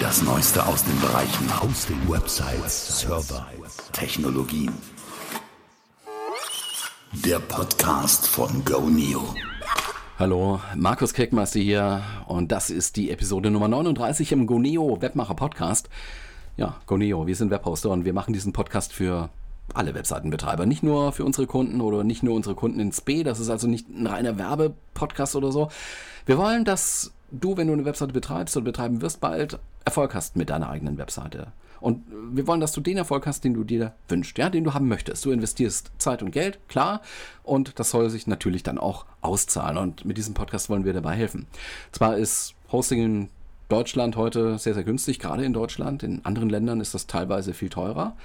Das 0.00 0.22
Neueste 0.22 0.66
aus 0.66 0.82
den 0.82 0.98
Bereichen 0.98 1.62
Hosting, 1.62 1.98
Websites, 2.08 3.00
Server, 3.00 3.46
Technologien. 3.92 4.72
Der 7.12 7.38
Podcast 7.38 8.26
von 8.26 8.64
GoNeo. 8.64 9.34
Hallo, 10.18 10.60
Markus 10.74 11.12
Keckmeister 11.12 11.60
hier 11.60 12.02
und 12.26 12.50
das 12.50 12.70
ist 12.70 12.96
die 12.96 13.10
Episode 13.10 13.50
Nummer 13.50 13.68
39 13.68 14.32
im 14.32 14.46
GoNeo 14.46 15.02
Webmacher 15.02 15.34
Podcast. 15.34 15.90
Ja, 16.56 16.76
GoNeo, 16.86 17.26
wir 17.26 17.36
sind 17.36 17.50
Webhoster 17.50 17.90
und 17.90 18.06
wir 18.06 18.14
machen 18.14 18.32
diesen 18.32 18.54
Podcast 18.54 18.94
für 18.94 19.28
alle 19.74 19.94
Webseitenbetreiber, 19.94 20.64
nicht 20.64 20.82
nur 20.82 21.12
für 21.12 21.24
unsere 21.24 21.46
Kunden 21.46 21.80
oder 21.82 22.04
nicht 22.04 22.22
nur 22.22 22.34
unsere 22.34 22.54
Kunden 22.54 22.80
ins 22.80 23.02
B. 23.02 23.22
Das 23.22 23.38
ist 23.38 23.50
also 23.50 23.66
nicht 23.66 23.88
ein 23.90 24.06
reiner 24.06 24.38
Werbepodcast 24.38 25.36
oder 25.36 25.52
so. 25.52 25.68
Wir 26.26 26.38
wollen, 26.38 26.64
dass 26.64 27.12
du, 27.30 27.56
wenn 27.56 27.66
du 27.66 27.74
eine 27.74 27.84
Webseite 27.84 28.12
betreibst 28.12 28.56
oder 28.56 28.64
betreiben 28.64 29.02
wirst, 29.02 29.20
bald 29.20 29.58
Erfolg 29.84 30.14
hast 30.14 30.36
mit 30.36 30.50
deiner 30.50 30.70
eigenen 30.70 30.98
Webseite. 30.98 31.52
Und 31.80 32.04
wir 32.10 32.46
wollen, 32.46 32.60
dass 32.60 32.72
du 32.72 32.80
den 32.80 32.98
Erfolg 32.98 33.26
hast, 33.26 33.42
den 33.42 33.54
du 33.54 33.64
dir 33.64 33.94
wünschst, 34.08 34.36
ja, 34.36 34.50
den 34.50 34.64
du 34.64 34.74
haben 34.74 34.88
möchtest. 34.88 35.24
Du 35.24 35.30
investierst 35.30 35.90
Zeit 35.98 36.22
und 36.22 36.30
Geld, 36.30 36.58
klar, 36.68 37.00
und 37.42 37.78
das 37.78 37.90
soll 37.90 38.10
sich 38.10 38.26
natürlich 38.26 38.62
dann 38.62 38.78
auch 38.78 39.06
auszahlen. 39.22 39.78
Und 39.78 40.04
mit 40.04 40.18
diesem 40.18 40.34
Podcast 40.34 40.68
wollen 40.68 40.84
wir 40.84 40.92
dabei 40.92 41.14
helfen. 41.14 41.46
Zwar 41.92 42.16
ist 42.18 42.54
Hosting 42.70 43.02
in 43.02 43.28
Deutschland 43.70 44.16
heute 44.16 44.58
sehr, 44.58 44.74
sehr 44.74 44.84
günstig, 44.84 45.18
gerade 45.18 45.44
in 45.44 45.52
Deutschland. 45.52 46.02
In 46.02 46.24
anderen 46.24 46.50
Ländern 46.50 46.80
ist 46.80 46.92
das 46.92 47.06
teilweise 47.06 47.54
viel 47.54 47.70
teurer. 47.70 48.16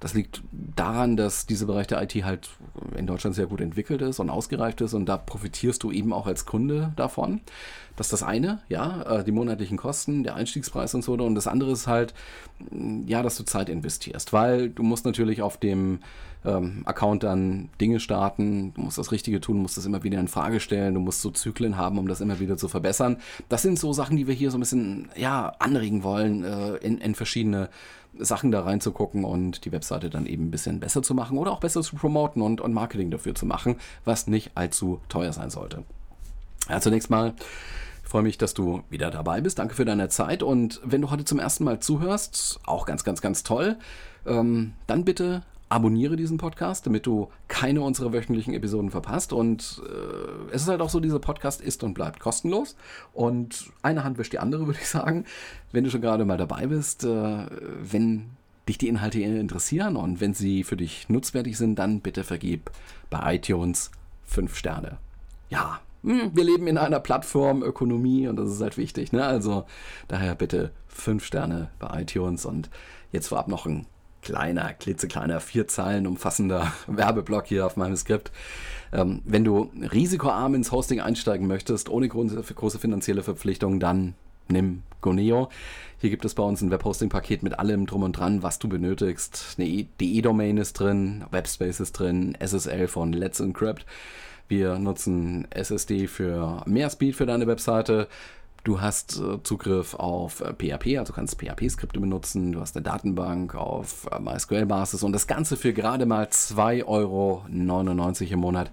Das 0.00 0.14
liegt 0.14 0.42
daran, 0.52 1.16
dass 1.16 1.46
dieser 1.46 1.66
Bereich 1.66 1.88
der 1.88 2.00
IT 2.02 2.14
halt 2.24 2.50
in 2.96 3.06
Deutschland 3.06 3.34
sehr 3.34 3.46
gut 3.46 3.60
entwickelt 3.60 4.00
ist 4.02 4.20
und 4.20 4.30
ausgereift 4.30 4.80
ist 4.80 4.94
und 4.94 5.06
da 5.06 5.16
profitierst 5.16 5.82
du 5.82 5.90
eben 5.90 6.12
auch 6.12 6.26
als 6.26 6.46
Kunde 6.46 6.92
davon. 6.96 7.40
Das 7.96 8.06
ist 8.06 8.12
das 8.12 8.22
eine, 8.22 8.60
ja, 8.68 9.02
äh, 9.02 9.24
die 9.24 9.32
monatlichen 9.32 9.76
Kosten, 9.76 10.22
der 10.22 10.36
Einstiegspreis 10.36 10.94
und 10.94 11.02
so. 11.02 11.14
Und 11.14 11.34
das 11.34 11.48
andere 11.48 11.72
ist 11.72 11.88
halt, 11.88 12.14
ja, 13.06 13.22
dass 13.22 13.36
du 13.36 13.42
Zeit 13.42 13.68
investierst, 13.68 14.32
weil 14.32 14.70
du 14.70 14.84
musst 14.84 15.04
natürlich 15.04 15.42
auf 15.42 15.56
dem 15.56 15.98
ähm, 16.44 16.82
Account 16.84 17.24
dann 17.24 17.70
Dinge 17.80 17.98
starten, 17.98 18.72
du 18.74 18.82
musst 18.82 18.98
das 18.98 19.10
Richtige 19.10 19.40
tun, 19.40 19.58
musst 19.58 19.76
das 19.76 19.86
immer 19.86 20.04
wieder 20.04 20.20
in 20.20 20.28
Frage 20.28 20.60
stellen, 20.60 20.94
du 20.94 21.00
musst 21.00 21.22
so 21.22 21.32
Zyklen 21.32 21.76
haben, 21.76 21.98
um 21.98 22.06
das 22.06 22.20
immer 22.20 22.38
wieder 22.38 22.56
zu 22.56 22.68
verbessern. 22.68 23.16
Das 23.48 23.62
sind 23.62 23.80
so 23.80 23.92
Sachen, 23.92 24.16
die 24.16 24.28
wir 24.28 24.34
hier 24.34 24.52
so 24.52 24.58
ein 24.58 24.60
bisschen, 24.60 25.08
ja, 25.16 25.54
anregen 25.58 26.04
wollen, 26.04 26.44
äh, 26.44 26.76
in, 26.76 26.98
in 26.98 27.16
verschiedene 27.16 27.68
Sachen 28.18 28.50
da 28.50 28.62
reinzugucken 28.62 29.24
und 29.24 29.64
die 29.64 29.72
Webseite 29.72 30.10
dann 30.10 30.26
eben 30.26 30.46
ein 30.46 30.50
bisschen 30.50 30.80
besser 30.80 31.02
zu 31.02 31.14
machen 31.14 31.38
oder 31.38 31.52
auch 31.52 31.60
besser 31.60 31.82
zu 31.82 31.96
promoten 31.96 32.42
und, 32.42 32.60
und 32.60 32.72
Marketing 32.72 33.10
dafür 33.10 33.34
zu 33.34 33.46
machen, 33.46 33.76
was 34.04 34.26
nicht 34.26 34.52
allzu 34.54 35.00
teuer 35.08 35.32
sein 35.32 35.50
sollte. 35.50 35.84
Ja, 36.68 36.80
zunächst 36.80 37.10
mal 37.10 37.34
ich 38.08 38.10
freue 38.10 38.22
mich, 38.22 38.38
dass 38.38 38.54
du 38.54 38.84
wieder 38.88 39.10
dabei 39.10 39.42
bist. 39.42 39.58
Danke 39.58 39.74
für 39.74 39.84
deine 39.84 40.08
Zeit. 40.08 40.42
Und 40.42 40.80
wenn 40.82 41.02
du 41.02 41.10
heute 41.10 41.26
zum 41.26 41.38
ersten 41.38 41.64
Mal 41.64 41.78
zuhörst, 41.78 42.58
auch 42.64 42.86
ganz, 42.86 43.04
ganz, 43.04 43.20
ganz 43.20 43.42
toll, 43.42 43.76
ähm, 44.24 44.72
dann 44.86 45.04
bitte 45.04 45.42
abonniere 45.68 46.16
diesen 46.16 46.38
Podcast, 46.38 46.86
damit 46.86 47.06
du 47.06 47.28
keine 47.46 47.82
unserer 47.82 48.12
wöchentlichen 48.12 48.54
Episoden 48.54 48.90
verpasst. 48.90 49.32
Und 49.32 49.82
äh, 49.86 50.54
es 50.54 50.62
ist 50.62 50.68
halt 50.68 50.80
auch 50.80 50.90
so, 50.90 51.00
dieser 51.00 51.18
Podcast 51.18 51.60
ist 51.60 51.82
und 51.82 51.94
bleibt 51.94 52.20
kostenlos. 52.20 52.76
Und 53.12 53.70
eine 53.82 54.04
Hand 54.04 54.18
wäscht 54.18 54.32
die 54.32 54.38
andere, 54.38 54.66
würde 54.66 54.80
ich 54.80 54.88
sagen. 54.88 55.24
Wenn 55.72 55.84
du 55.84 55.90
schon 55.90 56.00
gerade 56.00 56.24
mal 56.24 56.38
dabei 56.38 56.66
bist, 56.66 57.04
äh, 57.04 57.46
wenn 57.82 58.30
dich 58.68 58.78
die 58.78 58.88
Inhalte 58.88 59.20
interessieren 59.20 59.96
und 59.96 60.20
wenn 60.20 60.34
sie 60.34 60.62
für 60.62 60.76
dich 60.76 61.08
nutzwertig 61.08 61.56
sind, 61.56 61.78
dann 61.78 62.00
bitte 62.00 62.24
vergib 62.24 62.70
bei 63.10 63.36
iTunes 63.36 63.90
5 64.24 64.54
Sterne. 64.54 64.98
Ja, 65.48 65.80
hm, 66.02 66.32
wir 66.34 66.44
leben 66.44 66.66
in 66.66 66.78
einer 66.78 67.00
Plattformökonomie 67.00 68.28
und 68.28 68.36
das 68.36 68.50
ist 68.50 68.60
halt 68.60 68.76
wichtig. 68.76 69.12
Ne? 69.12 69.24
Also 69.24 69.64
daher 70.06 70.34
bitte 70.34 70.70
5 70.88 71.24
Sterne 71.24 71.70
bei 71.78 72.02
iTunes 72.02 72.44
und 72.44 72.68
jetzt 73.10 73.28
vorab 73.28 73.48
noch 73.48 73.66
ein 73.66 73.86
kleiner, 74.22 74.72
klitzekleiner, 74.72 75.40
vier 75.40 75.68
Zeilen 75.68 76.06
umfassender 76.06 76.72
Werbeblock 76.86 77.46
hier 77.46 77.66
auf 77.66 77.76
meinem 77.76 77.96
Skript. 77.96 78.30
Ähm, 78.92 79.22
wenn 79.24 79.44
du 79.44 79.70
risikoarm 79.92 80.54
ins 80.54 80.72
Hosting 80.72 81.00
einsteigen 81.00 81.46
möchtest, 81.46 81.88
ohne 81.88 82.08
große 82.08 82.78
finanzielle 82.78 83.22
Verpflichtungen, 83.22 83.80
dann 83.80 84.14
nimm 84.48 84.82
Goneo. 85.00 85.48
Hier 85.98 86.10
gibt 86.10 86.24
es 86.24 86.34
bei 86.34 86.42
uns 86.42 86.62
ein 86.62 86.70
Webhosting-Paket 86.70 87.42
mit 87.42 87.58
allem 87.58 87.86
drum 87.86 88.02
und 88.02 88.12
dran, 88.12 88.42
was 88.42 88.58
du 88.58 88.68
benötigst. 88.68 89.56
Eine 89.58 89.84
DE-Domain 90.00 90.56
ist 90.56 90.74
drin, 90.74 91.24
Webspace 91.30 91.80
ist 91.80 91.92
drin, 91.92 92.36
SSL 92.38 92.88
von 92.88 93.12
Let's 93.12 93.40
Encrypt. 93.40 93.84
Wir 94.48 94.78
nutzen 94.78 95.46
SSD 95.50 96.06
für 96.06 96.62
mehr 96.66 96.88
Speed 96.88 97.16
für 97.16 97.26
deine 97.26 97.46
Webseite. 97.46 98.08
Du 98.64 98.80
hast 98.80 99.18
äh, 99.18 99.42
Zugriff 99.42 99.94
auf 99.94 100.40
äh, 100.40 100.52
PHP, 100.52 100.98
also 100.98 101.12
kannst 101.12 101.40
PHP-Skripte 101.40 102.00
benutzen. 102.00 102.52
Du 102.52 102.60
hast 102.60 102.76
eine 102.76 102.82
Datenbank 102.82 103.54
auf 103.54 104.08
äh, 104.10 104.18
MySQL-Basis 104.18 105.02
und 105.02 105.12
das 105.12 105.26
Ganze 105.26 105.56
für 105.56 105.72
gerade 105.72 106.04
mal 106.06 106.26
2,99 106.26 106.86
Euro 106.86 107.44
im 107.48 108.40
Monat. 108.40 108.70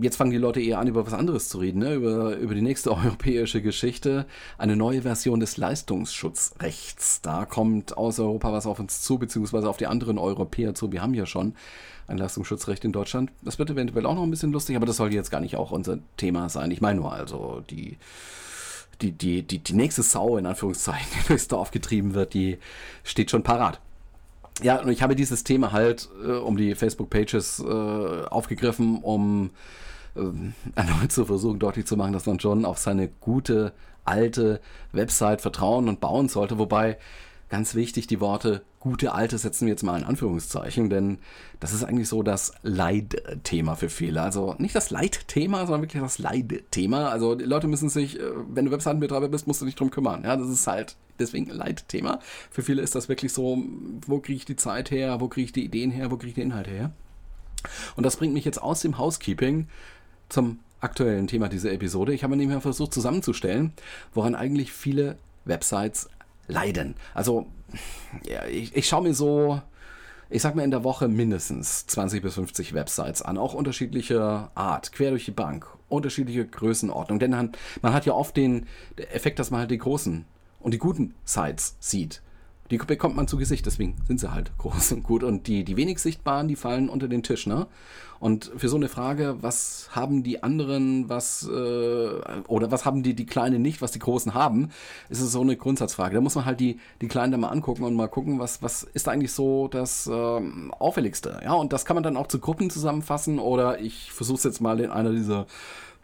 Jetzt 0.00 0.16
fangen 0.16 0.30
die 0.30 0.38
Leute 0.38 0.60
eher 0.60 0.78
an, 0.78 0.88
über 0.88 1.06
was 1.06 1.12
anderes 1.12 1.48
zu 1.48 1.58
reden, 1.58 1.80
ne? 1.80 1.94
über, 1.94 2.36
über 2.36 2.54
die 2.54 2.62
nächste 2.62 2.90
europäische 2.96 3.62
Geschichte. 3.62 4.26
Eine 4.56 4.76
neue 4.76 5.02
Version 5.02 5.40
des 5.40 5.56
Leistungsschutzrechts. 5.56 7.20
Da 7.22 7.44
kommt 7.44 7.96
aus 7.96 8.18
Europa 8.18 8.52
was 8.52 8.66
auf 8.66 8.78
uns 8.78 9.02
zu, 9.02 9.18
beziehungsweise 9.18 9.68
auf 9.68 9.76
die 9.76 9.86
anderen 9.86 10.18
Europäer 10.18 10.74
zu. 10.74 10.92
Wir 10.92 11.02
haben 11.02 11.14
ja 11.14 11.26
schon 11.26 11.54
ein 12.06 12.18
Leistungsschutzrecht 12.18 12.84
in 12.84 12.92
Deutschland. 12.92 13.30
Das 13.42 13.58
wird 13.58 13.70
eventuell 13.70 14.06
auch 14.06 14.14
noch 14.14 14.22
ein 14.22 14.30
bisschen 14.30 14.52
lustig, 14.52 14.76
aber 14.76 14.86
das 14.86 14.96
soll 14.96 15.12
jetzt 15.12 15.30
gar 15.30 15.40
nicht 15.40 15.56
auch 15.56 15.70
unser 15.70 15.98
Thema 16.16 16.48
sein. 16.48 16.70
Ich 16.70 16.80
meine 16.80 17.00
nur 17.00 17.12
also 17.12 17.62
die 17.70 17.98
die, 19.00 19.12
die, 19.12 19.42
die, 19.42 19.60
die 19.60 19.74
nächste 19.74 20.02
Sau, 20.02 20.36
in 20.38 20.46
Anführungszeichen, 20.46 21.06
die 21.22 21.28
durchs 21.28 21.48
Dorf 21.48 21.70
getrieben 21.70 22.14
wird, 22.14 22.34
die 22.34 22.58
steht 23.04 23.30
schon 23.30 23.42
parat. 23.42 23.80
Ja, 24.62 24.80
und 24.80 24.88
ich 24.88 25.02
habe 25.02 25.14
dieses 25.14 25.44
Thema 25.44 25.72
halt 25.72 26.08
äh, 26.24 26.32
um 26.32 26.56
die 26.56 26.74
Facebook-Pages 26.74 27.60
äh, 27.60 28.24
aufgegriffen, 28.28 28.98
um 29.02 29.50
äh, 30.16 30.20
erneut 30.74 31.12
zu 31.12 31.24
versuchen, 31.24 31.58
deutlich 31.58 31.86
zu 31.86 31.96
machen, 31.96 32.12
dass 32.12 32.26
man 32.26 32.40
schon 32.40 32.64
auf 32.64 32.78
seine 32.78 33.08
gute, 33.08 33.72
alte 34.04 34.60
Website 34.92 35.40
vertrauen 35.40 35.88
und 35.88 36.00
bauen 36.00 36.28
sollte. 36.28 36.58
Wobei 36.58 36.98
ganz 37.48 37.74
wichtig, 37.74 38.06
die 38.06 38.20
Worte 38.20 38.62
gute 38.80 39.12
alte 39.12 39.38
setzen 39.38 39.66
wir 39.66 39.72
jetzt 39.72 39.82
mal 39.82 39.98
in 39.98 40.04
Anführungszeichen, 40.04 40.90
denn 40.90 41.18
das 41.60 41.72
ist 41.72 41.84
eigentlich 41.84 42.08
so 42.08 42.22
das 42.22 42.52
Leitthema 42.62 43.74
für 43.74 43.88
viele. 43.88 44.22
Also 44.22 44.54
nicht 44.58 44.74
das 44.74 44.90
Leitthema, 44.90 45.66
sondern 45.66 45.82
wirklich 45.82 46.02
das 46.02 46.18
Leitthema. 46.18 47.08
Also 47.08 47.34
die 47.34 47.44
Leute 47.44 47.66
müssen 47.66 47.88
sich, 47.88 48.18
äh, 48.18 48.22
wenn 48.48 48.66
du 48.66 48.70
Webseitenbetreiber 48.70 49.28
bist, 49.28 49.46
musst 49.46 49.60
du 49.60 49.66
dich 49.66 49.74
drum 49.74 49.90
kümmern. 49.90 50.22
Ja, 50.24 50.36
das 50.36 50.48
ist 50.48 50.66
halt 50.66 50.96
deswegen 51.18 51.50
Leitthema. 51.50 52.20
Für 52.50 52.62
viele 52.62 52.82
ist 52.82 52.94
das 52.94 53.08
wirklich 53.08 53.32
so, 53.32 53.62
wo 54.06 54.20
kriege 54.20 54.36
ich 54.36 54.44
die 54.44 54.56
Zeit 54.56 54.90
her, 54.90 55.20
wo 55.20 55.28
kriege 55.28 55.46
ich 55.46 55.52
die 55.52 55.64
Ideen 55.64 55.90
her, 55.90 56.10
wo 56.10 56.16
kriege 56.16 56.28
ich 56.28 56.34
die 56.34 56.42
Inhalte 56.42 56.70
her. 56.70 56.92
Und 57.96 58.04
das 58.04 58.16
bringt 58.16 58.34
mich 58.34 58.44
jetzt 58.44 58.62
aus 58.62 58.80
dem 58.80 58.98
Housekeeping 58.98 59.68
zum 60.28 60.60
aktuellen 60.80 61.26
Thema 61.26 61.48
dieser 61.48 61.72
Episode. 61.72 62.14
Ich 62.14 62.22
habe 62.22 62.36
nämlich 62.36 62.62
versucht 62.62 62.94
zusammenzustellen, 62.94 63.72
woran 64.14 64.36
eigentlich 64.36 64.72
viele 64.72 65.18
Websites 65.44 66.08
leiden. 66.48 66.96
Also, 67.14 67.46
ja, 68.24 68.44
ich, 68.46 68.74
ich 68.74 68.88
schaue 68.88 69.02
mir 69.02 69.14
so, 69.14 69.60
ich 70.30 70.42
sag 70.42 70.54
mal 70.54 70.62
in 70.62 70.70
der 70.70 70.84
Woche 70.84 71.08
mindestens 71.08 71.86
20 71.86 72.22
bis 72.22 72.34
50 72.34 72.74
Websites 72.74 73.22
an, 73.22 73.38
auch 73.38 73.54
unterschiedlicher 73.54 74.50
Art, 74.54 74.92
quer 74.92 75.10
durch 75.10 75.24
die 75.24 75.30
Bank, 75.30 75.66
unterschiedliche 75.88 76.46
Größenordnung. 76.46 77.18
Denn 77.18 77.30
man, 77.30 77.52
man 77.82 77.92
hat 77.92 78.06
ja 78.06 78.12
oft 78.12 78.36
den 78.36 78.66
Effekt, 78.96 79.38
dass 79.38 79.50
man 79.50 79.60
halt 79.60 79.70
die 79.70 79.78
großen 79.78 80.24
und 80.60 80.74
die 80.74 80.78
guten 80.78 81.14
Sites 81.24 81.76
sieht. 81.80 82.22
Die 82.70 82.78
bekommt 82.78 83.16
man 83.16 83.28
zu 83.28 83.38
Gesicht, 83.38 83.66
deswegen 83.66 83.96
sind 84.06 84.20
sie 84.20 84.32
halt 84.32 84.50
groß 84.58 84.92
und 84.92 85.02
gut. 85.02 85.22
Und 85.22 85.46
die, 85.46 85.64
die 85.64 85.76
wenig 85.76 85.98
sichtbaren, 85.98 86.48
die 86.48 86.56
fallen 86.56 86.88
unter 86.88 87.08
den 87.08 87.22
Tisch, 87.22 87.46
ne? 87.46 87.66
Und 88.20 88.50
für 88.56 88.68
so 88.68 88.76
eine 88.76 88.88
Frage, 88.88 89.36
was 89.42 89.90
haben 89.92 90.24
die 90.24 90.42
anderen, 90.42 91.08
was, 91.08 91.48
äh, 91.48 92.20
oder 92.48 92.70
was 92.72 92.84
haben 92.84 93.04
die, 93.04 93.14
die 93.14 93.26
Kleinen 93.26 93.62
nicht, 93.62 93.80
was 93.80 93.92
die 93.92 94.00
Großen 94.00 94.34
haben, 94.34 94.70
ist 95.08 95.20
es 95.20 95.30
so 95.30 95.40
eine 95.40 95.56
Grundsatzfrage. 95.56 96.16
Da 96.16 96.20
muss 96.20 96.34
man 96.34 96.44
halt 96.44 96.58
die, 96.58 96.80
die 97.00 97.06
Kleinen 97.06 97.30
da 97.30 97.38
mal 97.38 97.50
angucken 97.50 97.84
und 97.84 97.94
mal 97.94 98.08
gucken, 98.08 98.40
was, 98.40 98.60
was 98.60 98.82
ist 98.82 99.08
eigentlich 99.08 99.32
so 99.32 99.68
das 99.68 100.10
ähm, 100.12 100.74
Auffälligste. 100.76 101.40
Ja, 101.44 101.52
und 101.52 101.72
das 101.72 101.84
kann 101.84 101.94
man 101.94 102.02
dann 102.02 102.16
auch 102.16 102.26
zu 102.26 102.40
Gruppen 102.40 102.70
zusammenfassen 102.70 103.38
oder 103.38 103.78
ich 103.80 104.12
versuche 104.12 104.38
es 104.38 104.44
jetzt 104.44 104.60
mal 104.60 104.80
in 104.80 104.90
einer 104.90 105.12
dieser 105.12 105.46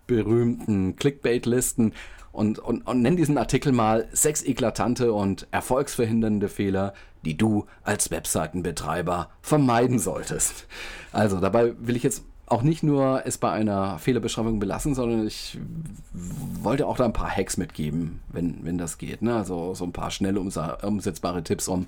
berühmten 0.07 0.97
Clickbait-Listen 0.97 1.95
und, 2.35 2.59
und, 2.59 2.87
und 2.87 3.01
nenn 3.01 3.17
diesen 3.17 3.39
Artikel 3.39 3.73
mal 3.73 4.09
sechs 4.13 4.43
eklatante 4.43 5.13
und 5.13 5.47
erfolgsverhindernde 5.53 6.49
Fehler, 6.49 6.93
die 7.25 7.37
du 7.37 7.67
als 7.85 8.11
Webseitenbetreiber 8.11 9.31
vermeiden 9.41 9.99
solltest. 9.99 10.67
Also 11.13 11.41
dabei 11.41 11.75
will 11.79 11.97
ich 11.97 12.03
jetzt 12.03 12.25
auch 12.47 12.63
nicht 12.63 12.83
nur 12.83 13.23
es 13.25 13.39
bei 13.39 13.51
einer 13.51 13.99
Fehlerbeschreibung 13.99 14.59
belassen, 14.59 14.95
sondern 14.95 15.27
ich 15.27 15.59
wollte 16.63 16.87
auch 16.87 16.97
da 16.97 17.05
ein 17.05 17.13
paar 17.13 17.31
Hacks 17.31 17.57
mitgeben, 17.57 18.21
wenn, 18.29 18.65
wenn 18.65 18.79
das 18.79 18.99
geht. 18.99 19.23
Ne? 19.23 19.35
Also 19.35 19.75
so 19.75 19.85
ein 19.85 19.93
paar 19.93 20.11
schnell 20.11 20.37
umsetzbare 20.37 21.43
Tipps, 21.43 21.69
um 21.69 21.87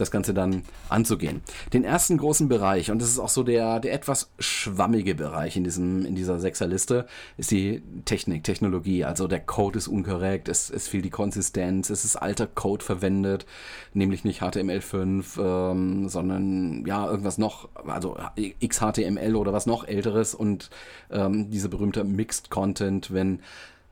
das 0.00 0.10
Ganze 0.10 0.34
dann 0.34 0.62
anzugehen. 0.88 1.42
Den 1.72 1.84
ersten 1.84 2.16
großen 2.16 2.48
Bereich, 2.48 2.90
und 2.90 3.00
das 3.00 3.10
ist 3.10 3.18
auch 3.18 3.28
so 3.28 3.42
der, 3.42 3.80
der 3.80 3.92
etwas 3.92 4.30
schwammige 4.38 5.14
Bereich 5.14 5.56
in, 5.56 5.64
diesem, 5.64 6.04
in 6.06 6.14
dieser 6.14 6.40
Sechserliste, 6.40 7.06
ist 7.36 7.50
die 7.50 7.82
Technik, 8.06 8.44
Technologie. 8.44 9.04
Also 9.04 9.28
der 9.28 9.40
Code 9.40 9.78
ist 9.78 9.88
unkorrekt, 9.88 10.48
es, 10.48 10.70
es 10.70 10.88
fehlt 10.88 11.04
die 11.04 11.10
Konsistenz, 11.10 11.90
es 11.90 12.04
ist 12.04 12.16
alter 12.16 12.46
Code 12.46 12.84
verwendet, 12.84 13.46
nämlich 13.92 14.24
nicht 14.24 14.42
HTML5, 14.42 15.70
ähm, 15.70 16.08
sondern 16.08 16.86
ja, 16.86 17.08
irgendwas 17.08 17.38
noch, 17.38 17.68
also 17.86 18.16
XHTML 18.66 19.36
oder 19.36 19.52
was 19.52 19.66
noch 19.66 19.86
älteres 19.90 20.34
und 20.34 20.70
ähm, 21.10 21.50
diese 21.50 21.68
berühmte 21.68 22.04
Mixed 22.04 22.50
Content, 22.50 23.12
wenn 23.12 23.40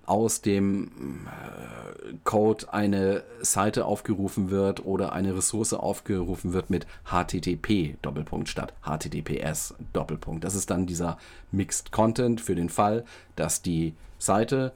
aus 0.08 0.40
dem 0.40 1.26
äh, 1.26 2.14
Code 2.24 2.72
eine 2.72 3.24
Seite 3.42 3.84
aufgerufen 3.84 4.50
wird 4.50 4.84
oder 4.86 5.12
eine 5.12 5.36
Ressource 5.36 5.74
aufgerufen 5.74 6.54
wird 6.54 6.70
mit 6.70 6.86
HTTP 7.04 7.96
Doppelpunkt 8.00 8.48
statt 8.48 8.72
HTTPS 8.82 9.74
Doppelpunkt. 9.92 10.44
Das 10.44 10.54
ist 10.54 10.70
dann 10.70 10.86
dieser 10.86 11.18
Mixed 11.52 11.92
Content 11.92 12.40
für 12.40 12.54
den 12.54 12.70
Fall, 12.70 13.04
dass 13.36 13.60
die 13.60 13.94
Seite, 14.18 14.72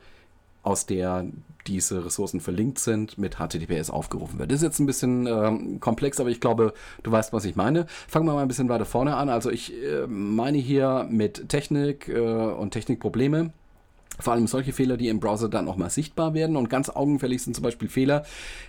aus 0.63 0.87
der 0.87 1.27
diese 1.67 2.05
Ressourcen 2.05 2.41
verlinkt 2.41 2.79
sind, 2.79 3.19
mit 3.19 3.37
HTTPS 3.37 3.91
aufgerufen 3.91 4.39
wird. 4.39 4.51
Das 4.51 4.57
ist 4.57 4.65
jetzt 4.65 4.81
ein 4.81 4.87
bisschen 4.87 5.27
ähm, 5.27 5.81
komplex, 5.81 6.19
aber 6.19 6.31
ich 6.31 6.41
glaube, 6.41 6.75
du 7.03 7.13
weißt, 7.13 7.33
was 7.33 7.45
ich 7.45 7.55
meine. 7.55 7.87
Fangen 8.09 8.27
wir 8.27 8.35
mal 8.35 8.43
ein 8.43 8.49
bisschen 8.49 8.69
weiter 8.69 8.85
vorne 8.85 9.17
an. 9.17 9.29
Also 9.29 9.51
ich 9.51 9.73
äh, 9.73 10.07
meine 10.09 10.59
hier 10.59 11.07
mit 11.09 11.49
Technik 11.49 12.09
äh, 12.09 12.19
und 12.19 12.73
Technikprobleme 12.73 13.53
vor 14.19 14.35
allem 14.35 14.47
solche 14.47 14.73
Fehler, 14.73 14.97
die 14.97 15.09
im 15.09 15.21
Browser 15.21 15.49
dann 15.49 15.69
auch 15.69 15.77
mal 15.77 15.91
sichtbar 15.91 16.35
werden 16.35 16.57
und 16.57 16.69
ganz 16.69 16.91
augenfällig 16.91 17.43
sind 17.43 17.55
zum 17.55 17.63
Beispiel 17.63 17.89
Fehler, 17.89 18.25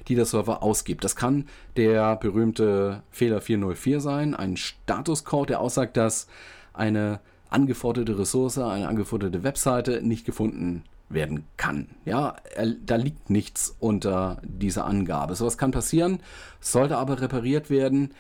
die 0.07 0.15
der 0.15 0.25
Server 0.25 0.63
ausgibt. 0.63 1.03
Das 1.03 1.15
kann 1.15 1.47
der 1.75 2.15
berühmte 2.15 3.03
Fehler 3.11 3.41
404 3.41 3.99
sein, 3.99 4.35
ein 4.35 4.55
Statuscode, 4.55 5.49
der 5.49 5.59
aussagt, 5.59 5.97
dass 5.97 6.27
eine 6.73 7.19
angeforderte 7.49 8.17
Ressource, 8.17 8.57
eine 8.57 8.87
angeforderte 8.87 9.43
Webseite 9.43 10.01
nicht 10.01 10.25
gefunden 10.25 10.83
werden 11.09 11.45
kann. 11.57 11.89
Ja, 12.05 12.35
da 12.85 12.95
liegt 12.95 13.29
nichts 13.29 13.75
unter 13.79 14.41
dieser 14.43 14.85
Angabe. 14.85 15.35
Sowas 15.35 15.57
kann 15.57 15.71
passieren, 15.71 16.19
sollte 16.59 16.97
aber 16.97 17.21
repariert 17.21 17.69
werden 17.69 18.13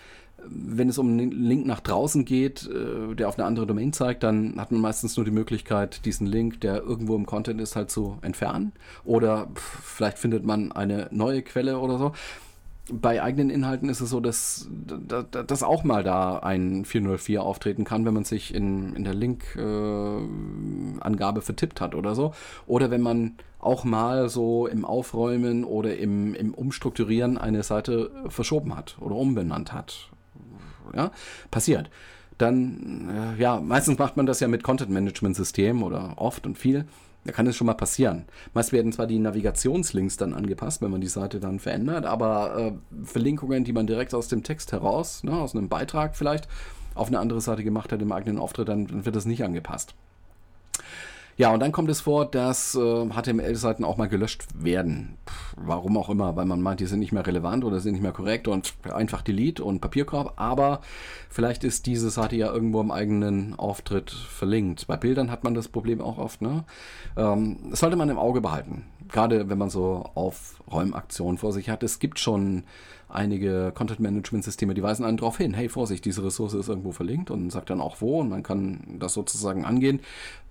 wenn 0.45 0.89
es 0.89 0.97
um 0.97 1.09
einen 1.09 1.31
Link 1.31 1.65
nach 1.65 1.79
draußen 1.79 2.25
geht, 2.25 2.67
äh, 2.67 3.15
der 3.15 3.27
auf 3.27 3.37
eine 3.37 3.45
andere 3.45 3.67
Domain 3.67 3.93
zeigt, 3.93 4.23
dann 4.23 4.59
hat 4.59 4.71
man 4.71 4.81
meistens 4.81 5.15
nur 5.15 5.25
die 5.25 5.31
Möglichkeit, 5.31 6.05
diesen 6.05 6.27
Link, 6.27 6.61
der 6.61 6.83
irgendwo 6.83 7.15
im 7.15 7.25
Content 7.25 7.61
ist, 7.61 7.75
halt 7.75 7.91
zu 7.91 8.17
entfernen. 8.21 8.73
Oder 9.03 9.47
vielleicht 9.55 10.19
findet 10.19 10.45
man 10.45 10.71
eine 10.71 11.07
neue 11.11 11.41
Quelle 11.41 11.79
oder 11.79 11.97
so. 11.97 12.13
Bei 12.91 13.23
eigenen 13.23 13.49
Inhalten 13.49 13.87
ist 13.87 14.01
es 14.01 14.09
so, 14.09 14.19
dass, 14.19 14.69
dass 14.69 15.63
auch 15.63 15.85
mal 15.85 16.03
da 16.03 16.39
ein 16.39 16.83
404 16.83 17.41
auftreten 17.41 17.85
kann, 17.85 18.05
wenn 18.05 18.13
man 18.13 18.25
sich 18.25 18.53
in, 18.53 18.93
in 18.93 19.05
der 19.05 19.13
Link-Angabe 19.13 21.39
äh, 21.39 21.43
vertippt 21.43 21.79
hat 21.79 21.95
oder 21.95 22.13
so. 22.13 22.33
Oder 22.67 22.91
wenn 22.91 23.01
man 23.01 23.37
auch 23.59 23.85
mal 23.85 24.27
so 24.27 24.67
im 24.67 24.83
Aufräumen 24.83 25.63
oder 25.63 25.97
im, 25.97 26.33
im 26.33 26.53
Umstrukturieren 26.53 27.37
eine 27.37 27.63
Seite 27.63 28.11
verschoben 28.27 28.75
hat 28.75 28.97
oder 28.99 29.15
umbenannt 29.15 29.71
hat 29.71 30.11
ja, 30.93 31.11
passiert. 31.51 31.89
Dann, 32.37 33.35
äh, 33.37 33.41
ja, 33.41 33.59
meistens 33.59 33.97
macht 33.97 34.17
man 34.17 34.25
das 34.25 34.39
ja 34.39 34.47
mit 34.47 34.63
Content-Management-System 34.63 35.83
oder 35.83 36.13
oft 36.17 36.45
und 36.45 36.57
viel. 36.57 36.85
Da 37.25 37.31
kann 37.31 37.47
es 37.47 37.55
schon 37.55 37.67
mal 37.67 37.73
passieren. 37.73 38.25
Meist 38.53 38.73
werden 38.73 38.91
zwar 38.91 39.07
die 39.07 39.19
Navigationslinks 39.19 40.17
dann 40.17 40.33
angepasst, 40.33 40.81
wenn 40.81 40.91
man 40.91 41.01
die 41.01 41.07
Seite 41.07 41.39
dann 41.39 41.59
verändert, 41.59 42.05
aber 42.05 42.57
äh, 42.57 43.05
Verlinkungen, 43.05 43.63
die 43.63 43.73
man 43.73 43.87
direkt 43.87 44.13
aus 44.13 44.27
dem 44.27 44.43
Text 44.43 44.71
heraus, 44.73 45.23
ne, 45.23 45.33
aus 45.33 45.55
einem 45.55 45.69
Beitrag 45.69 46.17
vielleicht, 46.17 46.47
auf 46.95 47.07
eine 47.07 47.19
andere 47.19 47.41
Seite 47.41 47.63
gemacht 47.63 47.91
hat 47.91 48.01
im 48.01 48.11
eigenen 48.11 48.37
Auftritt, 48.37 48.67
dann, 48.67 48.87
dann 48.87 49.05
wird 49.05 49.15
das 49.15 49.25
nicht 49.25 49.43
angepasst. 49.43 49.95
Ja, 51.35 51.51
und 51.51 51.59
dann 51.59 51.71
kommt 51.71 51.89
es 51.89 52.01
vor, 52.01 52.25
dass 52.25 52.75
äh, 52.75 53.09
HTML-Seiten 53.09 53.83
auch 53.83 53.97
mal 53.97 54.07
gelöscht 54.07 54.45
werden. 54.55 55.17
Pff, 55.27 55.55
warum 55.57 55.97
auch 55.97 56.09
immer, 56.09 56.35
weil 56.35 56.45
man 56.45 56.61
meint, 56.61 56.79
die 56.79 56.85
sind 56.85 56.99
nicht 56.99 57.11
mehr 57.11 57.25
relevant 57.25 57.63
oder 57.63 57.79
sind 57.79 57.93
nicht 57.93 58.03
mehr 58.03 58.11
korrekt 58.11 58.47
und 58.47 58.73
einfach 58.93 59.23
Delete 59.23 59.63
und 59.63 59.79
Papierkorb. 59.79 60.33
Aber 60.35 60.81
vielleicht 61.29 61.63
ist 61.63 61.87
diese 61.87 62.11
Seite 62.11 62.35
ja 62.35 62.53
irgendwo 62.53 62.81
im 62.81 62.91
eigenen 62.91 63.57
Auftritt 63.57 64.11
verlinkt. 64.11 64.85
Bei 64.85 64.95
Bildern 64.95 65.31
hat 65.31 65.43
man 65.43 65.55
das 65.55 65.67
Problem 65.67 66.01
auch 66.01 66.19
oft. 66.19 66.41
Ne? 66.41 66.65
Ähm, 67.17 67.57
das 67.71 67.79
sollte 67.79 67.95
man 67.95 68.09
im 68.09 68.19
Auge 68.19 68.41
behalten. 68.41 68.85
Gerade 69.09 69.49
wenn 69.49 69.57
man 69.57 69.69
so 69.69 70.09
Aufräumaktionen 70.15 71.37
vor 71.37 71.51
sich 71.51 71.69
hat. 71.69 71.83
Es 71.83 71.99
gibt 71.99 72.19
schon 72.19 72.63
einige 73.13 73.71
Content-Management-Systeme, 73.75 74.73
die 74.73 74.83
weisen 74.83 75.05
einen 75.05 75.17
darauf 75.17 75.37
hin, 75.37 75.53
hey, 75.53 75.69
Vorsicht, 75.69 76.03
diese 76.05 76.23
Ressource 76.23 76.53
ist 76.53 76.67
irgendwo 76.67 76.91
verlinkt 76.91 77.31
und 77.31 77.49
sagt 77.51 77.69
dann 77.69 77.81
auch 77.81 78.01
wo 78.01 78.19
und 78.19 78.29
man 78.29 78.43
kann 78.43 78.97
das 78.99 79.13
sozusagen 79.13 79.65
angehen. 79.65 79.99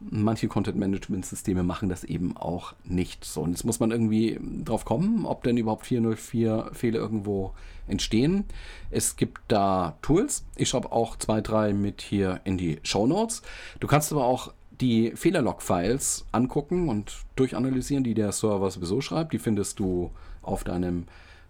Manche 0.00 0.48
Content-Management-Systeme 0.48 1.62
machen 1.62 1.88
das 1.88 2.04
eben 2.04 2.36
auch 2.36 2.74
nicht 2.84 3.24
so. 3.24 3.42
Und 3.42 3.50
jetzt 3.50 3.64
muss 3.64 3.80
man 3.80 3.90
irgendwie 3.90 4.38
drauf 4.64 4.84
kommen, 4.84 5.26
ob 5.26 5.42
denn 5.42 5.56
überhaupt 5.56 5.86
404 5.86 6.70
Fehler 6.72 7.00
irgendwo 7.00 7.52
entstehen. 7.86 8.44
Es 8.90 9.16
gibt 9.16 9.40
da 9.48 9.96
Tools. 10.02 10.44
Ich 10.56 10.68
schreibe 10.68 10.92
auch 10.92 11.16
zwei, 11.16 11.40
drei 11.40 11.72
mit 11.72 12.00
hier 12.00 12.40
in 12.44 12.58
die 12.58 12.78
Show 12.82 13.06
Notes. 13.06 13.42
Du 13.80 13.86
kannst 13.86 14.12
aber 14.12 14.24
auch 14.24 14.52
die 14.80 15.12
Fehlerlog-Files 15.14 16.26
angucken 16.32 16.88
und 16.88 17.12
durchanalysieren, 17.36 18.04
die 18.04 18.14
der 18.14 18.32
Server 18.32 18.70
sowieso 18.70 19.00
schreibt. 19.00 19.32
Die 19.32 19.38
findest 19.38 19.78
du 19.78 20.10
auf 20.42 20.64
deinem 20.64 21.06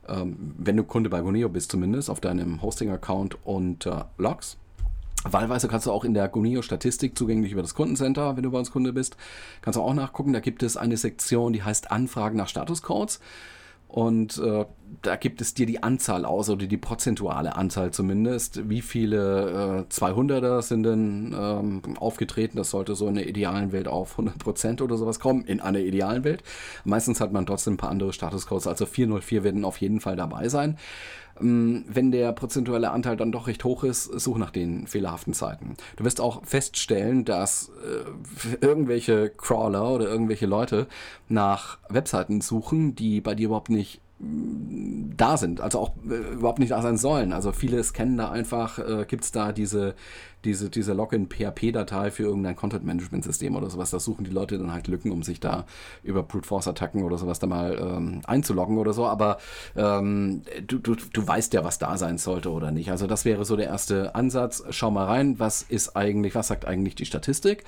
ähm, 0.08 0.54
wenn 0.58 0.76
du 0.76 0.84
Kunde 0.84 1.10
bei 1.10 1.20
Goneo 1.20 1.48
bist 1.48 1.70
zumindest, 1.70 2.10
auf 2.10 2.20
deinem 2.20 2.62
Hosting-Account 2.62 3.38
unter 3.44 4.10
Logs. 4.18 4.56
Wahlweise 5.24 5.68
kannst 5.68 5.86
du 5.86 5.92
auch 5.92 6.04
in 6.04 6.14
der 6.14 6.28
Goneo-Statistik 6.28 7.16
zugänglich 7.16 7.52
über 7.52 7.62
das 7.62 7.74
Kundencenter, 7.74 8.36
wenn 8.36 8.42
du 8.42 8.50
bei 8.50 8.58
uns 8.58 8.72
Kunde 8.72 8.92
bist, 8.92 9.16
kannst 9.60 9.76
du 9.76 9.82
auch 9.82 9.94
nachgucken. 9.94 10.32
Da 10.32 10.40
gibt 10.40 10.62
es 10.62 10.76
eine 10.76 10.96
Sektion, 10.96 11.52
die 11.52 11.62
heißt 11.62 11.92
Anfragen 11.92 12.36
nach 12.36 12.48
Statuscodes. 12.48 13.20
Und 13.92 14.38
äh, 14.38 14.64
da 15.02 15.16
gibt 15.16 15.42
es 15.42 15.52
dir 15.52 15.66
die 15.66 15.82
Anzahl 15.82 16.24
aus 16.24 16.48
oder 16.48 16.64
die 16.64 16.78
prozentuale 16.78 17.56
Anzahl 17.56 17.90
zumindest. 17.90 18.70
Wie 18.70 18.80
viele 18.80 19.84
äh, 19.90 19.92
200er 19.92 20.62
sind 20.62 20.84
denn 20.84 21.36
ähm, 21.38 21.82
aufgetreten? 21.98 22.56
Das 22.56 22.70
sollte 22.70 22.94
so 22.94 23.06
in 23.06 23.16
der 23.16 23.28
idealen 23.28 23.70
Welt 23.70 23.88
auf 23.88 24.18
100% 24.18 24.80
oder 24.80 24.96
sowas 24.96 25.20
kommen. 25.20 25.44
In 25.44 25.60
einer 25.60 25.80
idealen 25.80 26.24
Welt. 26.24 26.42
Meistens 26.86 27.20
hat 27.20 27.34
man 27.34 27.44
trotzdem 27.44 27.74
ein 27.74 27.76
paar 27.76 27.90
andere 27.90 28.14
Statuscodes. 28.14 28.66
Also 28.66 28.86
404 28.86 29.44
werden 29.44 29.66
auf 29.66 29.76
jeden 29.76 30.00
Fall 30.00 30.16
dabei 30.16 30.48
sein. 30.48 30.78
Ähm, 31.42 31.84
wenn 31.88 32.10
der 32.10 32.32
prozentuelle 32.32 32.90
Anteil 32.90 33.16
dann 33.16 33.32
doch 33.32 33.46
recht 33.46 33.64
hoch 33.64 33.84
ist, 33.84 34.04
such 34.04 34.38
nach 34.38 34.50
den 34.50 34.86
fehlerhaften 34.86 35.34
Seiten. 35.34 35.76
Du 35.96 36.04
wirst 36.04 36.20
auch 36.20 36.44
feststellen, 36.44 37.24
dass 37.24 37.70
äh, 37.84 38.64
irgendwelche 38.64 39.30
Crawler 39.30 39.90
oder 39.90 40.08
irgendwelche 40.08 40.46
Leute 40.46 40.86
nach 41.28 41.78
Webseiten 41.88 42.40
suchen, 42.40 42.94
die 42.94 43.20
bei 43.20 43.34
dir 43.34 43.46
überhaupt 43.46 43.70
nicht 43.70 44.00
da 45.16 45.36
sind, 45.36 45.60
also 45.60 45.78
auch 45.80 45.92
äh, 46.08 46.34
überhaupt 46.34 46.58
nicht 46.58 46.72
da 46.72 46.80
sein 46.80 46.96
sollen. 46.96 47.32
Also 47.32 47.52
viele 47.52 47.82
scannen 47.82 48.16
da 48.16 48.30
einfach, 48.30 48.78
äh, 48.78 49.04
gibt 49.06 49.24
es 49.24 49.32
da 49.32 49.52
diese, 49.52 49.94
diese, 50.44 50.70
diese 50.70 50.92
Login-PHP-Datei 50.92 52.10
für 52.10 52.24
irgendein 52.24 52.56
Content-Management-System 52.56 53.56
oder 53.56 53.68
sowas. 53.68 53.90
Da 53.90 54.00
suchen 54.00 54.24
die 54.24 54.30
Leute 54.30 54.58
dann 54.58 54.72
halt 54.72 54.88
Lücken, 54.88 55.10
um 55.10 55.22
sich 55.22 55.40
da 55.40 55.66
über 56.02 56.22
Brute-Force-Attacken 56.22 57.02
oder 57.02 57.18
sowas 57.18 57.40
da 57.40 57.46
mal 57.46 57.78
ähm, 57.80 58.22
einzuloggen 58.26 58.78
oder 58.78 58.92
so. 58.92 59.06
Aber 59.06 59.38
ähm, 59.76 60.42
du, 60.66 60.78
du, 60.78 60.94
du 60.94 61.26
weißt 61.26 61.52
ja, 61.52 61.64
was 61.64 61.78
da 61.78 61.96
sein 61.98 62.18
sollte 62.18 62.50
oder 62.50 62.70
nicht. 62.70 62.90
Also 62.90 63.06
das 63.06 63.24
wäre 63.24 63.44
so 63.44 63.56
der 63.56 63.66
erste 63.66 64.14
Ansatz. 64.14 64.62
Schau 64.70 64.90
mal 64.90 65.06
rein, 65.06 65.38
was 65.38 65.62
ist 65.62 65.96
eigentlich, 65.96 66.34
was 66.34 66.48
sagt 66.48 66.64
eigentlich 66.64 66.94
die 66.94 67.06
Statistik? 67.06 67.64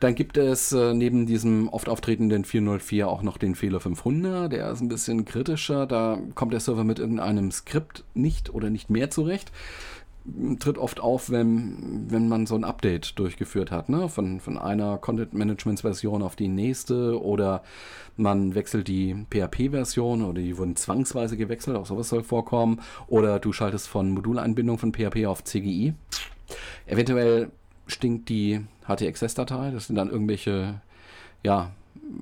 Dann 0.00 0.14
gibt 0.14 0.36
es 0.36 0.72
äh, 0.72 0.92
neben 0.92 1.26
diesem 1.26 1.68
oft 1.68 1.88
auftretenden 1.88 2.44
404 2.44 3.08
auch 3.08 3.22
noch 3.22 3.36
den 3.36 3.54
Fehler 3.54 3.80
500. 3.80 4.52
Der 4.52 4.70
ist 4.70 4.80
ein 4.80 4.88
bisschen 4.88 5.24
kritischer. 5.24 5.86
Da 5.86 6.18
kommt 6.34 6.52
der 6.52 6.60
Server 6.60 6.84
mit 6.84 6.98
irgendeinem 6.98 7.50
Skript 7.50 8.04
nicht 8.14 8.52
oder 8.52 8.70
nicht 8.70 8.90
mehr 8.90 9.10
zurecht 9.10 9.52
tritt 10.58 10.78
oft 10.78 11.00
auf, 11.00 11.30
wenn, 11.30 12.06
wenn 12.10 12.28
man 12.28 12.46
so 12.46 12.54
ein 12.54 12.64
Update 12.64 13.18
durchgeführt 13.18 13.70
hat, 13.70 13.90
ne? 13.90 14.08
von, 14.08 14.40
von 14.40 14.56
einer 14.56 14.96
Content-Management-Version 14.96 16.22
auf 16.22 16.34
die 16.34 16.48
nächste 16.48 17.22
oder 17.22 17.62
man 18.16 18.54
wechselt 18.54 18.88
die 18.88 19.26
PHP-Version 19.30 20.22
oder 20.22 20.40
die 20.40 20.56
wurden 20.56 20.76
zwangsweise 20.76 21.36
gewechselt, 21.36 21.76
auch 21.76 21.84
sowas 21.84 22.08
soll 22.08 22.22
vorkommen, 22.22 22.80
oder 23.06 23.38
du 23.38 23.52
schaltest 23.52 23.86
von 23.88 24.10
Moduleinbindung 24.10 24.78
von 24.78 24.94
PHP 24.94 25.26
auf 25.26 25.44
CGI. 25.44 25.92
Eventuell 26.86 27.50
stinkt 27.86 28.28
die 28.28 28.60
HTXS-Datei, 28.86 29.70
das 29.70 29.86
sind 29.86 29.96
dann 29.96 30.10
irgendwelche 30.10 30.80
ja, 31.42 31.70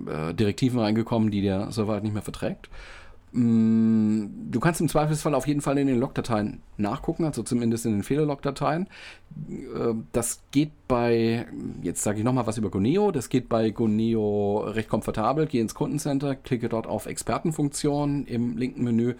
äh, 0.06 0.34
Direktiven 0.34 0.80
reingekommen, 0.80 1.30
die 1.30 1.42
der 1.42 1.70
Server 1.72 1.94
halt 1.94 2.02
nicht 2.02 2.12
mehr 2.12 2.22
verträgt. 2.22 2.68
Mm, 3.32 4.50
du 4.50 4.60
kannst 4.60 4.82
im 4.82 4.88
Zweifelsfall 4.88 5.34
auf 5.34 5.46
jeden 5.46 5.62
Fall 5.62 5.78
in 5.78 5.86
den 5.86 5.98
Logdateien 5.98 6.60
nachgucken, 6.76 7.24
also 7.24 7.42
zumindest 7.42 7.86
in 7.86 7.92
den 7.92 8.02
Fehlerlogdateien. 8.02 8.88
Äh, 9.48 9.94
das 10.12 10.42
geht 10.50 10.72
bei, 10.86 11.46
jetzt 11.82 12.02
sage 12.02 12.18
ich 12.18 12.24
nochmal 12.24 12.46
was 12.46 12.58
über 12.58 12.70
Goneo, 12.70 13.10
das 13.10 13.30
geht 13.30 13.48
bei 13.48 13.70
Goneo 13.70 14.64
recht 14.66 14.90
komfortabel. 14.90 15.46
Geh 15.46 15.60
ins 15.60 15.74
Kundencenter, 15.74 16.34
klicke 16.34 16.68
dort 16.68 16.86
auf 16.86 17.06
Expertenfunktion 17.06 18.26
im 18.26 18.58
linken 18.58 18.84
Menü 18.84 19.14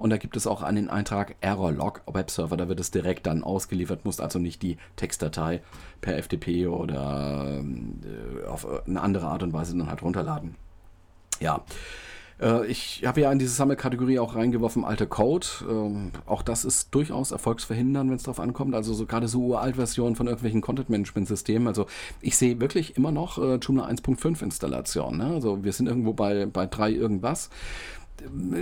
und 0.00 0.08
da 0.08 0.16
gibt 0.16 0.34
es 0.34 0.46
auch 0.46 0.62
einen 0.62 0.88
Eintrag 0.88 1.36
Errorlog 1.42 2.00
Webserver, 2.10 2.56
da 2.56 2.68
wird 2.68 2.80
es 2.80 2.90
direkt 2.90 3.26
dann 3.26 3.44
ausgeliefert, 3.44 4.06
musst 4.06 4.22
also 4.22 4.38
nicht 4.38 4.62
die 4.62 4.78
Textdatei 4.96 5.60
per 6.00 6.20
FTP 6.20 6.68
oder 6.68 7.62
äh, 7.62 8.46
auf 8.46 8.66
eine 8.86 9.02
andere 9.02 9.26
Art 9.26 9.42
und 9.42 9.52
Weise 9.52 9.76
dann 9.76 9.90
halt 9.90 10.02
runterladen. 10.02 10.56
Ja. 11.38 11.64
Äh, 12.40 12.66
ich 12.66 13.02
habe 13.04 13.20
ja 13.20 13.30
in 13.30 13.38
diese 13.38 13.52
Sammelkategorie 13.52 14.18
auch 14.18 14.36
reingeworfen, 14.36 14.86
alte 14.86 15.06
Code. 15.06 15.46
Ähm, 15.68 16.12
auch 16.24 16.40
das 16.40 16.64
ist 16.64 16.94
durchaus 16.94 17.30
erfolgsverhindern, 17.30 18.08
wenn 18.08 18.16
es 18.16 18.22
darauf 18.22 18.40
ankommt. 18.40 18.74
Also 18.74 18.94
so 18.94 19.04
gerade 19.04 19.28
so 19.28 19.40
Uralt-Versionen 19.40 20.16
von 20.16 20.28
irgendwelchen 20.28 20.62
Content-Management-Systemen. 20.62 21.68
Also 21.68 21.84
ich 22.22 22.38
sehe 22.38 22.58
wirklich 22.58 22.96
immer 22.96 23.12
noch 23.12 23.36
äh, 23.36 23.56
Joomla 23.56 23.86
1.5 23.86 24.42
Installation. 24.42 25.18
Ne? 25.18 25.26
Also 25.26 25.62
wir 25.62 25.74
sind 25.74 25.88
irgendwo 25.88 26.14
bei, 26.14 26.46
bei 26.46 26.66
3 26.66 26.90
irgendwas. 26.92 27.50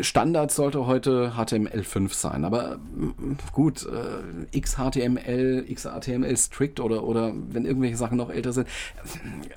Standard 0.02 0.50
sollte 0.50 0.86
heute 0.86 1.32
HTML5 1.36 2.14
sein, 2.14 2.44
aber 2.44 2.78
mm, 2.78 3.36
gut, 3.52 3.86
äh, 3.86 4.60
XHTML, 4.60 5.66
XHTML 5.72 6.36
strict 6.36 6.80
oder, 6.80 7.04
oder 7.04 7.32
wenn 7.50 7.64
irgendwelche 7.64 7.96
Sachen 7.96 8.18
noch 8.18 8.30
älter 8.30 8.52
sind, 8.52 8.68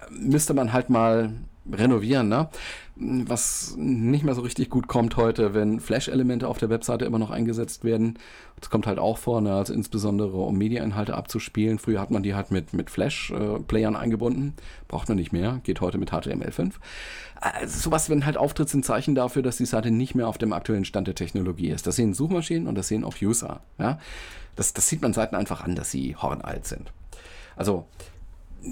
müsste 0.10 0.54
man 0.54 0.74
halt 0.74 0.90
mal 0.90 1.34
renovieren, 1.74 2.28
ne? 2.28 2.50
Was 2.96 3.76
nicht 3.78 4.24
mehr 4.24 4.36
so 4.36 4.42
richtig 4.42 4.70
gut 4.70 4.88
kommt 4.88 5.18
heute, 5.18 5.54
wenn 5.54 5.80
Flash-Elemente 5.80 6.48
auf 6.48 6.60
der 6.60 6.70
Webseite 6.70 7.06
immer 7.06 7.18
noch 7.18 7.32
eingesetzt 7.32 7.84
werden. 7.84 8.20
Das 8.60 8.70
kommt 8.70 8.86
halt 8.86 9.00
auch 9.00 9.18
vor, 9.18 9.42
ne? 9.42 9.54
also 9.54 9.74
insbesondere 9.74 10.38
um 10.38 10.56
Media-Inhalte 10.58 11.16
abzuspielen. 11.16 11.80
Früher 11.80 12.00
hat 12.00 12.12
man 12.12 12.22
die 12.22 12.36
halt 12.36 12.52
mit, 12.52 12.74
mit 12.74 12.92
Flash-Playern 12.92 13.96
eingebunden. 13.96 14.54
Braucht 14.88 15.10
man 15.10 15.18
nicht 15.18 15.32
mehr, 15.32 15.62
geht 15.64 15.82
heute 15.82 15.98
mit 15.98 16.12
HTML5. 16.12 16.74
Also 17.40 17.80
sowas, 17.80 18.10
wenn 18.12 18.26
halt 18.26 18.38
auftritt, 18.38 18.70
sind 18.70 18.86
Zeichen 18.86 19.16
dafür, 19.16 19.42
dass 19.42 19.58
die 19.58 19.66
Seite 19.66 19.90
nicht 19.90 20.14
mehr 20.14 20.28
auf 20.28 20.38
dem 20.38 20.54
aktuellen 20.54 20.86
Stand 20.86 21.08
der 21.08 21.16
Technologie 21.16 21.70
ist. 21.70 21.88
Das 21.88 21.96
sehen 21.96 22.14
Suchmaschinen 22.14 22.68
und 22.68 22.76
das 22.76 22.88
sehen 22.88 23.04
auch 23.04 23.16
User. 23.20 23.62
Ja? 23.80 23.98
Das, 24.56 24.74
das 24.74 24.88
sieht 24.88 25.02
man 25.02 25.14
Seiten 25.14 25.36
einfach 25.36 25.64
an, 25.64 25.74
dass 25.74 25.90
sie 25.90 26.16
hornalt 26.16 26.68
sind. 26.68 26.92
Also 27.56 27.88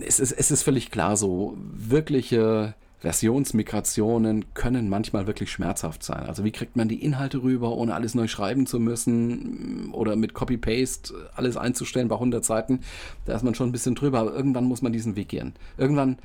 es 0.02 0.20
ist, 0.20 0.32
es 0.32 0.52
ist 0.52 0.64
völlig 0.64 0.92
klar 0.92 1.18
so, 1.18 1.58
wirkliche 1.58 2.76
Versionsmigrationen 3.00 4.54
können 4.54 4.90
manchmal 4.90 5.26
wirklich 5.26 5.52
schmerzhaft 5.52 6.04
sein. 6.04 6.24
Also 6.24 6.44
wie 6.44 6.52
kriegt 6.52 6.76
man 6.76 6.90
die 6.90 7.04
Inhalte 7.04 7.42
rüber, 7.44 7.76
ohne 7.76 7.96
alles 7.96 8.14
neu 8.14 8.28
schreiben 8.28 8.68
zu 8.68 8.80
müssen 8.80 9.92
oder 9.94 10.16
mit 10.16 10.34
Copy-Paste 10.34 11.14
alles 11.36 11.56
einzustellen 11.56 12.10
bei 12.10 12.16
100 12.16 12.44
Seiten. 12.44 12.82
Da 13.26 13.36
ist 13.36 13.44
man 13.44 13.56
schon 13.56 13.70
ein 13.70 13.72
bisschen 13.72 13.96
drüber, 13.96 14.20
aber 14.20 14.34
irgendwann 14.34 14.66
muss 14.66 14.82
man 14.82 14.92
diesen 14.92 15.16
Weg 15.16 15.30
gehen. 15.30 15.54
Irgendwann 15.78 16.18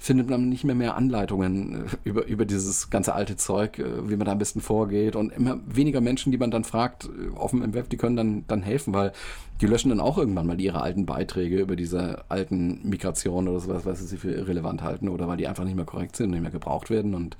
findet 0.00 0.30
man 0.30 0.48
nicht 0.48 0.62
mehr 0.62 0.76
mehr 0.76 0.96
Anleitungen 0.96 1.86
äh, 1.86 1.88
über, 2.04 2.24
über 2.26 2.44
dieses 2.44 2.88
ganze 2.88 3.14
alte 3.14 3.36
Zeug, 3.36 3.80
äh, 3.80 4.08
wie 4.08 4.16
man 4.16 4.26
da 4.26 4.32
am 4.32 4.38
besten 4.38 4.60
vorgeht. 4.60 5.16
Und 5.16 5.32
immer 5.32 5.58
weniger 5.66 6.00
Menschen, 6.00 6.30
die 6.30 6.38
man 6.38 6.52
dann 6.52 6.62
fragt, 6.62 7.06
äh, 7.06 7.36
offen 7.36 7.62
im 7.62 7.74
Web, 7.74 7.90
die 7.90 7.96
können 7.96 8.16
dann, 8.16 8.44
dann 8.46 8.62
helfen, 8.62 8.94
weil 8.94 9.12
die 9.60 9.66
löschen 9.66 9.88
dann 9.88 9.98
auch 9.98 10.16
irgendwann 10.16 10.46
mal 10.46 10.60
ihre 10.60 10.80
alten 10.82 11.04
Beiträge 11.04 11.58
über 11.58 11.74
diese 11.74 12.24
alten 12.28 12.88
Migrationen 12.88 13.48
oder 13.48 13.58
sowas, 13.58 13.84
was 13.84 14.08
sie 14.08 14.16
für 14.16 14.30
irrelevant 14.30 14.82
halten 14.82 15.08
oder 15.08 15.26
weil 15.26 15.36
die 15.36 15.48
einfach 15.48 15.64
nicht 15.64 15.74
mehr 15.74 15.84
korrekt 15.84 16.14
sind 16.14 16.26
und 16.26 16.32
nicht 16.32 16.42
mehr 16.42 16.52
gebraucht 16.52 16.90
werden. 16.90 17.16
Und 17.16 17.36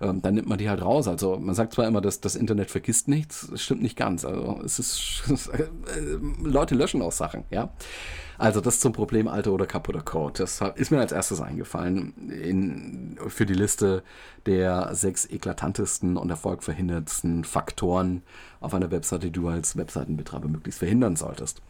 ähm, 0.00 0.20
dann 0.20 0.34
nimmt 0.34 0.48
man 0.48 0.58
die 0.58 0.68
halt 0.68 0.82
raus. 0.82 1.06
Also 1.06 1.38
man 1.38 1.54
sagt 1.54 1.74
zwar 1.74 1.86
immer, 1.86 2.00
dass 2.00 2.20
das 2.20 2.34
Internet 2.34 2.72
vergisst 2.72 3.06
nichts, 3.06 3.52
stimmt 3.54 3.82
nicht 3.82 3.96
ganz. 3.96 4.24
Also 4.24 4.60
es 4.64 4.80
ist, 4.80 5.22
Leute 6.42 6.74
löschen 6.74 7.02
auch 7.02 7.12
Sachen, 7.12 7.44
ja. 7.50 7.70
Also 8.40 8.62
das 8.62 8.80
zum 8.80 8.94
Problem 8.94 9.28
alter 9.28 9.52
oder 9.52 9.66
kaputter 9.66 10.00
Code. 10.00 10.32
Das 10.38 10.62
ist 10.76 10.90
mir 10.90 10.98
als 10.98 11.12
erstes 11.12 11.42
eingefallen 11.42 12.30
in, 12.30 13.18
für 13.28 13.44
die 13.44 13.52
Liste 13.52 14.02
der 14.46 14.94
sechs 14.94 15.26
eklatantesten 15.26 16.16
und 16.16 16.30
erfolgverhindertsten 16.30 17.44
Faktoren 17.44 18.22
auf 18.60 18.72
einer 18.72 18.90
Webseite, 18.90 19.26
die 19.26 19.32
du 19.32 19.48
als 19.48 19.76
Webseitenbetreiber 19.76 20.48
möglichst 20.48 20.78
verhindern 20.78 21.16
solltest. 21.16 21.60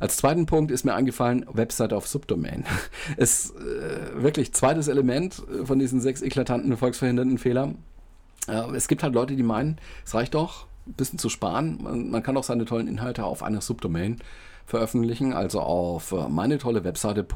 Als 0.00 0.16
zweiten 0.16 0.46
Punkt 0.46 0.70
ist 0.70 0.84
mir 0.84 0.94
eingefallen, 0.94 1.44
Webseite 1.52 1.94
auf 1.94 2.06
Subdomain. 2.06 2.64
Ist 3.18 3.54
äh, 3.56 4.22
wirklich 4.22 4.54
zweites 4.54 4.88
Element 4.88 5.42
von 5.64 5.78
diesen 5.78 6.00
sechs 6.00 6.22
eklatanten 6.22 6.70
erfolgsverhindernden 6.70 7.36
Fehlern. 7.36 7.76
Äh, 8.48 8.74
es 8.74 8.88
gibt 8.88 9.02
halt 9.02 9.12
Leute, 9.12 9.36
die 9.36 9.42
meinen, 9.42 9.76
es 10.06 10.14
reicht 10.14 10.32
doch, 10.32 10.68
ein 10.86 10.94
bisschen 10.94 11.18
zu 11.18 11.28
sparen. 11.28 11.82
Man, 11.82 12.10
man 12.10 12.22
kann 12.22 12.36
auch 12.38 12.44
seine 12.44 12.64
tollen 12.64 12.88
Inhalte 12.88 13.24
auf 13.24 13.42
einer 13.42 13.60
Subdomain 13.60 14.22
veröffentlichen, 14.66 15.32
also 15.32 15.60
auf 15.60 16.12
äh, 16.12 16.28
meine 16.28 16.58
tolle 16.58 16.84
Webseite 16.84 17.26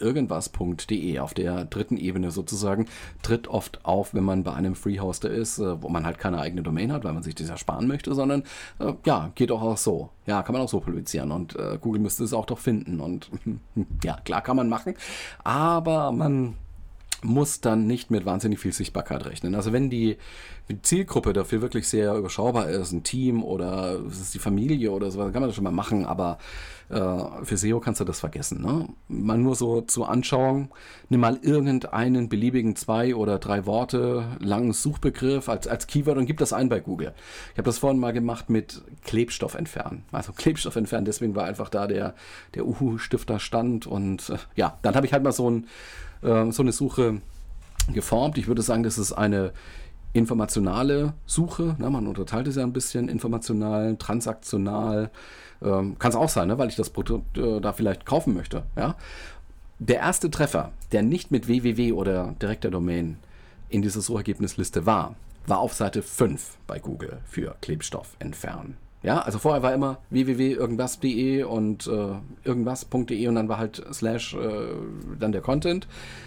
irgendwas.de 0.00 1.18
auf 1.18 1.34
der 1.34 1.64
dritten 1.64 1.96
Ebene 1.96 2.30
sozusagen, 2.30 2.86
tritt 3.22 3.48
oft 3.48 3.84
auf, 3.84 4.14
wenn 4.14 4.24
man 4.24 4.44
bei 4.44 4.52
einem 4.52 4.74
Freehoster 4.74 5.30
ist, 5.30 5.58
äh, 5.58 5.82
wo 5.82 5.88
man 5.88 6.04
halt 6.04 6.18
keine 6.18 6.40
eigene 6.40 6.62
Domain 6.62 6.92
hat, 6.92 7.04
weil 7.04 7.12
man 7.12 7.22
sich 7.22 7.34
das 7.34 7.48
ersparen 7.48 7.88
möchte, 7.88 8.14
sondern 8.14 8.42
äh, 8.78 8.92
ja, 9.06 9.30
geht 9.34 9.50
auch, 9.50 9.62
auch 9.62 9.78
so. 9.78 10.10
Ja, 10.26 10.42
kann 10.42 10.52
man 10.52 10.62
auch 10.62 10.68
so 10.68 10.80
publizieren 10.80 11.32
und 11.32 11.56
äh, 11.56 11.78
Google 11.80 12.02
müsste 12.02 12.24
es 12.24 12.34
auch 12.34 12.44
doch 12.44 12.58
finden 12.58 13.00
und 13.00 13.30
ja, 14.04 14.18
klar 14.24 14.42
kann 14.42 14.56
man 14.56 14.68
machen, 14.68 14.94
aber 15.42 16.12
man 16.12 16.54
muss 17.22 17.60
dann 17.60 17.86
nicht 17.86 18.10
mit 18.10 18.24
wahnsinnig 18.24 18.58
viel 18.58 18.72
Sichtbarkeit 18.72 19.26
rechnen. 19.26 19.54
Also 19.54 19.72
wenn 19.72 19.90
die, 19.90 20.18
Zielgruppe 20.82 21.32
dafür 21.32 21.62
wirklich 21.62 21.88
sehr 21.88 22.14
überschaubar 22.14 22.68
ist, 22.68 22.92
ein 22.92 23.02
Team 23.02 23.42
oder 23.42 24.00
es 24.06 24.20
ist 24.20 24.34
die 24.34 24.38
Familie 24.38 24.92
oder 24.92 25.10
so, 25.10 25.18
dann 25.18 25.32
kann 25.32 25.40
man 25.40 25.48
das 25.48 25.54
schon 25.54 25.64
mal 25.64 25.70
machen, 25.70 26.04
aber 26.04 26.38
äh, 26.90 27.44
für 27.44 27.56
SEO 27.56 27.80
kannst 27.80 28.00
du 28.00 28.04
das 28.04 28.20
vergessen. 28.20 28.60
Ne? 28.60 28.88
Mal 29.08 29.38
nur 29.38 29.54
so 29.54 29.80
zur 29.80 30.10
Anschauung, 30.10 30.68
nimm 31.08 31.20
mal 31.20 31.38
irgendeinen 31.40 32.28
beliebigen 32.28 32.76
zwei 32.76 33.14
oder 33.14 33.38
drei 33.38 33.64
Worte 33.64 34.36
langen 34.40 34.72
Suchbegriff 34.72 35.48
als, 35.48 35.66
als 35.66 35.86
Keyword 35.86 36.18
und 36.18 36.26
gib 36.26 36.36
das 36.36 36.52
ein 36.52 36.68
bei 36.68 36.80
Google. 36.80 37.14
Ich 37.52 37.58
habe 37.58 37.66
das 37.66 37.78
vorhin 37.78 37.98
mal 37.98 38.12
gemacht 38.12 38.50
mit 38.50 38.82
Klebstoff 39.04 39.54
entfernen. 39.54 40.04
Also 40.12 40.32
Klebstoff 40.32 40.76
entfernen, 40.76 41.06
deswegen 41.06 41.34
war 41.34 41.44
einfach 41.44 41.70
da 41.70 41.86
der, 41.86 42.14
der 42.54 42.66
Uhu-Stifter 42.66 43.38
stand 43.38 43.86
und 43.86 44.28
äh, 44.28 44.36
ja, 44.54 44.78
dann 44.82 44.94
habe 44.94 45.06
ich 45.06 45.14
halt 45.14 45.22
mal 45.22 45.32
so 45.32 45.50
ein 45.50 45.66
äh, 46.22 46.50
so 46.50 46.62
eine 46.62 46.72
Suche 46.72 47.20
geformt. 47.92 48.38
Ich 48.38 48.48
würde 48.48 48.62
sagen, 48.62 48.82
das 48.82 48.98
ist 48.98 49.12
eine 49.12 49.52
informationale 50.12 51.14
Suche. 51.26 51.76
Na, 51.78 51.90
man 51.90 52.06
unterteilt 52.06 52.46
es 52.46 52.56
ja 52.56 52.62
ein 52.62 52.72
bisschen, 52.72 53.08
informational, 53.08 53.96
transaktional. 53.96 55.10
Ähm, 55.62 55.98
Kann 55.98 56.10
es 56.10 56.16
auch 56.16 56.28
sein, 56.28 56.48
ne, 56.48 56.58
weil 56.58 56.68
ich 56.68 56.76
das 56.76 56.90
Produkt 56.90 57.36
äh, 57.36 57.60
da 57.60 57.72
vielleicht 57.72 58.06
kaufen 58.06 58.34
möchte. 58.34 58.64
Ja? 58.76 58.96
Der 59.78 59.98
erste 59.98 60.30
Treffer, 60.30 60.72
der 60.92 61.02
nicht 61.02 61.30
mit 61.30 61.46
www 61.46 61.92
oder 61.92 62.34
direkter 62.40 62.70
Domain 62.70 63.18
in 63.68 63.82
dieser 63.82 64.00
Suchergebnisliste 64.00 64.86
war, 64.86 65.14
war 65.46 65.58
auf 65.58 65.74
Seite 65.74 66.02
5 66.02 66.56
bei 66.66 66.78
Google 66.78 67.18
für 67.26 67.56
Klebstoff 67.60 68.16
entfernen. 68.18 68.76
Ja, 69.02 69.20
also 69.20 69.38
vorher 69.38 69.62
war 69.62 69.72
immer 69.72 69.98
www.irgendwas.de 70.10 71.44
und 71.44 71.86
äh, 71.86 72.16
irgendwas.de 72.44 73.28
und 73.28 73.34
dann 73.36 73.48
war 73.48 73.58
halt 73.58 73.84
slash 73.92 74.34
äh, 74.34 74.38
dann 75.18 75.32
der 75.32 75.40
Content. 75.40 75.86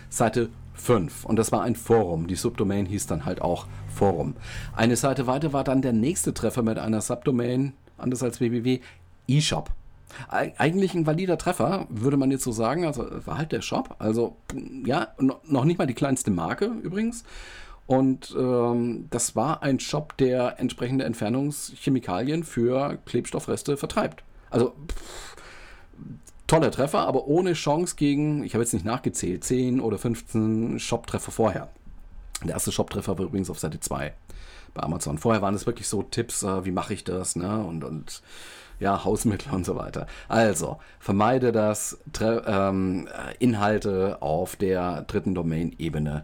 Seite 0.09 0.49
5 0.75 1.25
und 1.25 1.35
das 1.35 1.51
war 1.51 1.63
ein 1.63 1.75
Forum. 1.75 2.27
Die 2.27 2.35
Subdomain 2.35 2.85
hieß 2.85 3.07
dann 3.07 3.25
halt 3.25 3.41
auch 3.41 3.67
Forum. 3.93 4.35
Eine 4.75 4.95
Seite 4.95 5.27
weiter 5.27 5.53
war 5.53 5.63
dann 5.63 5.81
der 5.81 5.93
nächste 5.93 6.33
Treffer 6.33 6.63
mit 6.63 6.79
einer 6.79 7.01
Subdomain, 7.01 7.73
anders 7.97 8.23
als 8.23 8.39
www, 8.39 8.79
eShop. 9.27 9.71
Eigentlich 10.29 10.93
ein 10.93 11.05
valider 11.05 11.37
Treffer, 11.37 11.87
würde 11.89 12.17
man 12.17 12.31
jetzt 12.31 12.43
so 12.43 12.51
sagen. 12.51 12.85
Also 12.85 13.05
war 13.25 13.37
halt 13.37 13.51
der 13.51 13.61
Shop. 13.61 13.95
Also 13.99 14.35
ja, 14.85 15.07
noch 15.19 15.63
nicht 15.65 15.77
mal 15.77 15.87
die 15.87 15.93
kleinste 15.93 16.31
Marke 16.31 16.65
übrigens. 16.65 17.23
Und 17.91 18.33
ähm, 18.39 19.07
das 19.09 19.35
war 19.35 19.63
ein 19.63 19.81
Shop, 19.81 20.15
der 20.15 20.61
entsprechende 20.61 21.03
Entfernungschemikalien 21.03 22.45
für 22.45 22.97
Klebstoffreste 23.05 23.75
vertreibt. 23.75 24.23
Also 24.49 24.69
pff, 24.69 25.35
toller 26.47 26.71
Treffer, 26.71 26.99
aber 26.99 27.27
ohne 27.27 27.51
Chance 27.51 27.97
gegen, 27.97 28.45
ich 28.45 28.53
habe 28.53 28.63
jetzt 28.63 28.73
nicht 28.73 28.85
nachgezählt, 28.85 29.43
10 29.43 29.81
oder 29.81 29.97
15 29.97 30.79
Shop-Treffer 30.79 31.33
vorher. 31.33 31.67
Der 32.45 32.51
erste 32.51 32.71
Shop-Treffer 32.71 33.19
war 33.19 33.25
übrigens 33.25 33.49
auf 33.49 33.59
Seite 33.59 33.81
2 33.81 34.13
bei 34.73 34.83
Amazon. 34.83 35.17
Vorher 35.17 35.41
waren 35.41 35.55
es 35.55 35.65
wirklich 35.65 35.89
so 35.89 36.01
Tipps, 36.01 36.43
äh, 36.43 36.63
wie 36.63 36.71
mache 36.71 36.93
ich 36.93 37.03
das, 37.03 37.35
ne? 37.35 37.61
Und, 37.61 37.83
und 37.83 38.21
ja, 38.79 39.03
Hausmittel 39.03 39.51
und 39.51 39.65
so 39.65 39.75
weiter. 39.75 40.07
Also, 40.29 40.79
vermeide 40.97 41.51
das, 41.51 41.99
ähm, 42.21 43.09
Inhalte 43.39 44.21
auf 44.21 44.55
der 44.55 45.01
dritten 45.01 45.35
Domain-Ebene 45.35 46.23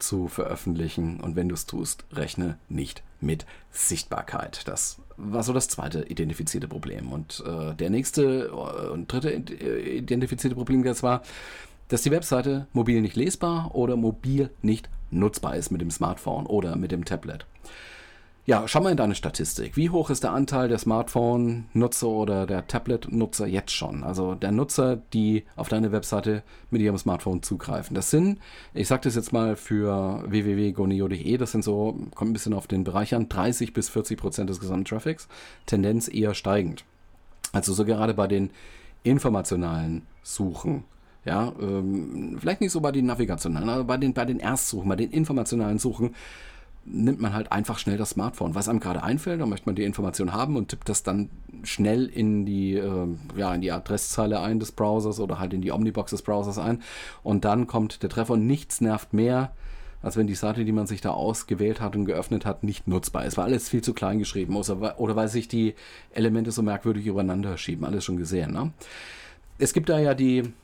zu 0.00 0.28
veröffentlichen. 0.28 1.20
Und 1.20 1.36
wenn 1.36 1.48
du 1.48 1.54
es 1.54 1.66
tust, 1.66 2.04
rechne 2.12 2.58
nicht 2.68 3.02
mit 3.20 3.46
Sichtbarkeit. 3.70 4.66
Das 4.66 4.98
war 5.16 5.42
so 5.42 5.52
das 5.52 5.68
zweite 5.68 6.02
identifizierte 6.08 6.68
Problem. 6.68 7.12
Und 7.12 7.42
äh, 7.46 7.74
der 7.74 7.90
nächste 7.90 8.46
äh, 8.46 8.88
und 8.88 9.12
dritte 9.12 9.30
identifizierte 9.32 10.56
Problem 10.56 10.82
das 10.82 11.02
war, 11.02 11.22
dass 11.88 12.02
die 12.02 12.10
Webseite 12.10 12.66
mobil 12.72 13.00
nicht 13.00 13.16
lesbar 13.16 13.74
oder 13.74 13.96
mobil 13.96 14.50
nicht 14.62 14.88
nutzbar 15.10 15.56
ist 15.56 15.70
mit 15.70 15.80
dem 15.80 15.90
Smartphone 15.90 16.46
oder 16.46 16.76
mit 16.76 16.92
dem 16.92 17.04
Tablet. 17.04 17.46
Ja, 18.50 18.66
schau 18.66 18.80
mal 18.80 18.90
in 18.90 18.96
deine 18.96 19.14
Statistik. 19.14 19.76
Wie 19.76 19.90
hoch 19.90 20.10
ist 20.10 20.24
der 20.24 20.32
Anteil 20.32 20.68
der 20.68 20.78
Smartphone-Nutzer 20.78 22.08
oder 22.08 22.48
der 22.48 22.66
Tablet-Nutzer 22.66 23.46
jetzt 23.46 23.70
schon? 23.70 24.02
Also 24.02 24.34
der 24.34 24.50
Nutzer, 24.50 24.96
die 24.96 25.44
auf 25.54 25.68
deine 25.68 25.92
Webseite 25.92 26.42
mit 26.68 26.82
ihrem 26.82 26.98
Smartphone 26.98 27.44
zugreifen. 27.44 27.94
Das 27.94 28.10
sind, 28.10 28.40
ich 28.74 28.88
sage 28.88 29.02
das 29.04 29.14
jetzt 29.14 29.32
mal 29.32 29.54
für 29.54 30.24
www.goneo.de, 30.26 31.36
das 31.36 31.52
sind 31.52 31.62
so, 31.62 31.96
kommt 32.16 32.30
ein 32.30 32.32
bisschen 32.32 32.52
auf 32.52 32.66
den 32.66 32.82
Bereich 32.82 33.14
an, 33.14 33.28
30 33.28 33.72
bis 33.72 33.88
40 33.88 34.18
Prozent 34.18 34.50
des 34.50 34.58
Gesamttraffics. 34.58 35.28
Tendenz 35.66 36.08
eher 36.12 36.34
steigend. 36.34 36.84
Also 37.52 37.72
so 37.72 37.84
gerade 37.84 38.14
bei 38.14 38.26
den 38.26 38.50
informationalen 39.04 40.08
Suchen. 40.24 40.82
Ja, 41.24 41.52
ähm, 41.60 42.36
vielleicht 42.40 42.62
nicht 42.62 42.72
so 42.72 42.80
bei 42.80 42.90
den 42.90 43.06
navigationalen, 43.06 43.68
aber 43.68 43.84
bei 43.84 43.96
den, 43.96 44.12
bei 44.12 44.24
den 44.24 44.40
Erstsuchen, 44.40 44.88
bei 44.88 44.96
den 44.96 45.12
informationalen 45.12 45.78
Suchen 45.78 46.16
nimmt 46.84 47.20
man 47.20 47.34
halt 47.34 47.52
einfach 47.52 47.78
schnell 47.78 47.98
das 47.98 48.10
Smartphone, 48.10 48.54
was 48.54 48.68
einem 48.68 48.80
gerade 48.80 49.02
einfällt, 49.02 49.40
da 49.40 49.46
möchte 49.46 49.66
man 49.66 49.76
die 49.76 49.84
Information 49.84 50.32
haben 50.32 50.56
und 50.56 50.68
tippt 50.68 50.88
das 50.88 51.02
dann 51.02 51.28
schnell 51.62 52.06
in 52.06 52.46
die, 52.46 52.74
äh, 52.74 53.06
ja, 53.36 53.54
in 53.54 53.60
die 53.60 53.70
Adresszeile 53.70 54.40
ein 54.40 54.60
des 54.60 54.72
Browsers 54.72 55.20
oder 55.20 55.38
halt 55.38 55.52
in 55.52 55.60
die 55.60 55.72
Omnibox 55.72 56.10
des 56.10 56.22
Browsers 56.22 56.58
ein 56.58 56.82
und 57.22 57.44
dann 57.44 57.66
kommt 57.66 58.02
der 58.02 58.10
Treffer 58.10 58.34
und 58.34 58.46
nichts 58.46 58.80
nervt 58.80 59.12
mehr, 59.12 59.52
als 60.02 60.16
wenn 60.16 60.26
die 60.26 60.34
Seite, 60.34 60.64
die 60.64 60.72
man 60.72 60.86
sich 60.86 61.00
da 61.02 61.10
ausgewählt 61.10 61.80
hat 61.80 61.94
und 61.94 62.06
geöffnet 62.06 62.46
hat, 62.46 62.64
nicht 62.64 62.88
nutzbar 62.88 63.26
ist. 63.26 63.36
War 63.36 63.44
alles 63.44 63.68
viel 63.68 63.82
zu 63.82 63.92
klein 63.92 64.18
geschrieben 64.18 64.56
oder 64.56 65.16
weil 65.16 65.28
sich 65.28 65.46
die 65.46 65.74
Elemente 66.12 66.52
so 66.52 66.62
merkwürdig 66.62 67.06
übereinander 67.06 67.58
schieben. 67.58 67.84
Alles 67.84 68.04
schon 68.04 68.16
gesehen. 68.16 68.52
Ne? 68.52 68.72
Es 69.58 69.74
gibt 69.74 69.90
da 69.90 69.98
ja 69.98 70.14
die 70.14 70.54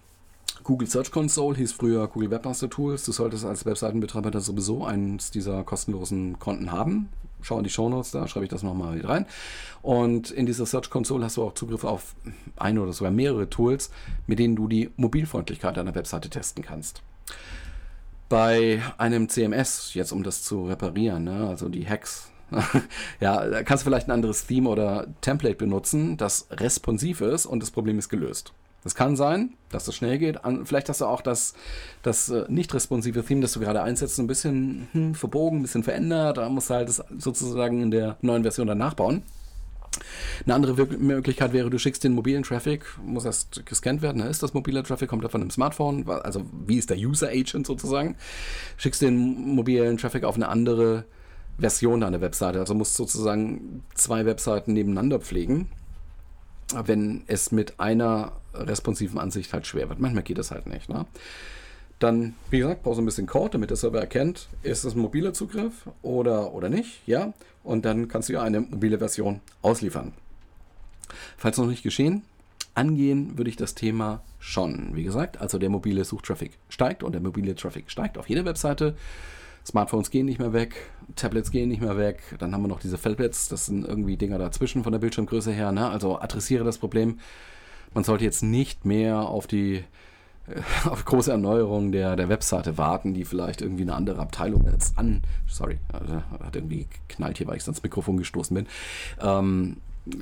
Google 0.64 0.88
Search 0.88 1.10
Console 1.10 1.56
hieß 1.56 1.72
früher 1.72 2.08
Google 2.08 2.30
Webmaster 2.30 2.68
Tools. 2.68 3.04
Du 3.04 3.12
solltest 3.12 3.44
als 3.44 3.66
Webseitenbetreiber 3.66 4.30
da 4.30 4.40
sowieso 4.40 4.84
eines 4.84 5.30
dieser 5.30 5.62
kostenlosen 5.64 6.38
Konten 6.38 6.72
haben. 6.72 7.08
Schau 7.42 7.58
in 7.58 7.64
die 7.64 7.70
Show 7.70 7.88
Notes, 7.88 8.10
da 8.10 8.26
schreibe 8.26 8.44
ich 8.44 8.50
das 8.50 8.62
nochmal 8.62 9.00
rein. 9.00 9.26
Und 9.82 10.30
in 10.30 10.46
dieser 10.46 10.66
Search 10.66 10.90
Console 10.90 11.24
hast 11.24 11.36
du 11.36 11.44
auch 11.44 11.54
Zugriff 11.54 11.84
auf 11.84 12.16
ein 12.56 12.78
oder 12.78 12.92
sogar 12.92 13.12
mehrere 13.12 13.48
Tools, 13.48 13.90
mit 14.26 14.38
denen 14.38 14.56
du 14.56 14.66
die 14.66 14.90
Mobilfreundlichkeit 14.96 15.76
deiner 15.76 15.94
Webseite 15.94 16.30
testen 16.30 16.64
kannst. 16.64 17.02
Bei 18.28 18.82
einem 18.98 19.28
CMS, 19.28 19.94
jetzt 19.94 20.10
um 20.10 20.24
das 20.24 20.42
zu 20.42 20.64
reparieren, 20.66 21.24
ne, 21.24 21.46
also 21.46 21.68
die 21.68 21.88
Hacks, 21.88 22.30
ja, 23.20 23.62
kannst 23.62 23.84
du 23.84 23.90
vielleicht 23.90 24.08
ein 24.08 24.12
anderes 24.12 24.46
Theme 24.46 24.68
oder 24.68 25.06
Template 25.20 25.56
benutzen, 25.56 26.16
das 26.16 26.48
responsiv 26.50 27.20
ist 27.20 27.46
und 27.46 27.62
das 27.62 27.70
Problem 27.70 27.98
ist 27.98 28.08
gelöst. 28.08 28.52
Das 28.86 28.94
kann 28.94 29.16
sein, 29.16 29.54
dass 29.70 29.84
das 29.84 29.96
schnell 29.96 30.16
geht. 30.16 30.38
Vielleicht 30.62 30.88
hast 30.88 31.00
du 31.00 31.06
auch 31.06 31.20
das, 31.20 31.54
das 32.04 32.28
äh, 32.28 32.44
nicht 32.46 32.72
responsive 32.72 33.24
Theme, 33.24 33.40
das 33.40 33.50
du 33.54 33.58
gerade 33.58 33.82
einsetzt, 33.82 34.16
ein 34.20 34.28
bisschen 34.28 34.86
hm, 34.92 35.14
verbogen, 35.16 35.58
ein 35.58 35.62
bisschen 35.62 35.82
verändert. 35.82 36.36
Da 36.36 36.48
musst 36.48 36.70
du 36.70 36.74
halt 36.74 36.88
das 36.88 37.02
sozusagen 37.18 37.82
in 37.82 37.90
der 37.90 38.16
neuen 38.20 38.42
Version 38.42 38.68
dann 38.68 38.78
nachbauen. 38.78 39.24
Eine 40.44 40.54
andere 40.54 40.86
Möglichkeit 40.86 41.52
wäre, 41.52 41.68
du 41.68 41.80
schickst 41.80 42.04
den 42.04 42.12
mobilen 42.12 42.44
Traffic, 42.44 42.84
muss 43.04 43.24
erst 43.24 43.66
gescannt 43.66 44.02
werden, 44.02 44.22
da 44.22 44.28
ist 44.28 44.44
das 44.44 44.54
mobile 44.54 44.84
Traffic, 44.84 45.08
kommt 45.08 45.24
da 45.24 45.28
von 45.30 45.40
einem 45.40 45.50
Smartphone, 45.50 46.08
also 46.08 46.42
wie 46.64 46.76
ist 46.76 46.88
der 46.88 46.98
User 46.98 47.30
Agent 47.30 47.66
sozusagen, 47.66 48.14
schickst 48.76 49.02
den 49.02 49.16
mobilen 49.16 49.96
Traffic 49.96 50.22
auf 50.22 50.36
eine 50.36 50.48
andere 50.48 51.06
Version 51.58 52.02
deiner 52.02 52.20
Webseite, 52.20 52.60
also 52.60 52.74
musst 52.74 52.94
sozusagen 52.94 53.82
zwei 53.94 54.26
Webseiten 54.26 54.74
nebeneinander 54.74 55.18
pflegen 55.18 55.70
wenn 56.74 57.22
es 57.26 57.52
mit 57.52 57.78
einer 57.78 58.32
responsiven 58.60 59.18
Ansicht 59.18 59.52
halt 59.52 59.66
schwer 59.66 59.88
wird. 59.88 60.00
Manchmal 60.00 60.22
geht 60.22 60.38
das 60.38 60.50
halt 60.50 60.66
nicht. 60.66 60.88
Ne? 60.88 61.06
Dann, 61.98 62.34
wie 62.50 62.58
gesagt, 62.58 62.82
brauchst 62.82 62.98
du 62.98 63.02
ein 63.02 63.06
bisschen 63.06 63.26
Code, 63.26 63.50
damit 63.52 63.70
der 63.70 63.76
Server 63.76 64.00
erkennt, 64.00 64.48
ist 64.62 64.84
es 64.84 64.94
ein 64.94 65.00
mobiler 65.00 65.32
Zugriff 65.32 65.88
oder, 66.02 66.52
oder 66.52 66.68
nicht. 66.68 67.00
Ja, 67.06 67.32
und 67.64 67.84
dann 67.84 68.08
kannst 68.08 68.28
du 68.28 68.34
ja 68.34 68.42
eine 68.42 68.60
mobile 68.60 68.98
Version 68.98 69.40
ausliefern. 69.62 70.12
Falls 71.36 71.56
noch 71.56 71.66
nicht 71.66 71.82
geschehen, 71.82 72.22
angehen 72.74 73.38
würde 73.38 73.50
ich 73.50 73.56
das 73.56 73.74
Thema 73.74 74.22
schon. 74.38 74.94
Wie 74.94 75.04
gesagt, 75.04 75.40
also 75.40 75.58
der 75.58 75.70
mobile 75.70 76.04
Suchtraffic 76.04 76.52
steigt 76.68 77.02
und 77.02 77.12
der 77.12 77.22
mobile 77.22 77.54
Traffic 77.54 77.90
steigt 77.90 78.18
auf 78.18 78.28
jeder 78.28 78.44
Webseite. 78.44 78.96
Smartphones 79.64 80.10
gehen 80.10 80.26
nicht 80.26 80.38
mehr 80.38 80.52
weg, 80.52 80.76
Tablets 81.16 81.50
gehen 81.50 81.68
nicht 81.68 81.80
mehr 81.80 81.96
weg, 81.96 82.20
dann 82.38 82.54
haben 82.54 82.62
wir 82.62 82.68
noch 82.68 82.78
diese 82.78 82.98
Feltpads, 82.98 83.48
das 83.48 83.66
sind 83.66 83.84
irgendwie 83.84 84.16
Dinger 84.16 84.38
dazwischen 84.38 84.84
von 84.84 84.92
der 84.92 85.00
Bildschirmgröße 85.00 85.50
her. 85.50 85.72
Ne? 85.72 85.88
Also 85.88 86.20
adressiere 86.20 86.64
das 86.64 86.78
Problem. 86.78 87.18
Man 87.94 88.04
sollte 88.04 88.24
jetzt 88.24 88.42
nicht 88.42 88.84
mehr 88.84 89.20
auf 89.20 89.46
die 89.46 89.84
äh, 90.48 90.60
auf 90.88 91.04
große 91.04 91.30
Erneuerung 91.30 91.92
der, 91.92 92.16
der 92.16 92.28
Webseite 92.28 92.78
warten, 92.78 93.14
die 93.14 93.24
vielleicht 93.24 93.60
irgendwie 93.60 93.82
eine 93.82 93.94
andere 93.94 94.20
Abteilung 94.20 94.66
jetzt 94.70 94.98
an. 94.98 95.22
Sorry, 95.46 95.78
äh, 95.92 96.44
hat 96.44 96.56
irgendwie 96.56 96.86
geknallt 97.08 97.38
hier, 97.38 97.46
weil 97.46 97.56
ich 97.56 97.64
sonst 97.64 97.82
Mikrofon 97.82 98.16
gestoßen 98.16 98.54
bin. 98.54 98.66
Ähm, 99.20 99.78
äh, 100.06 100.14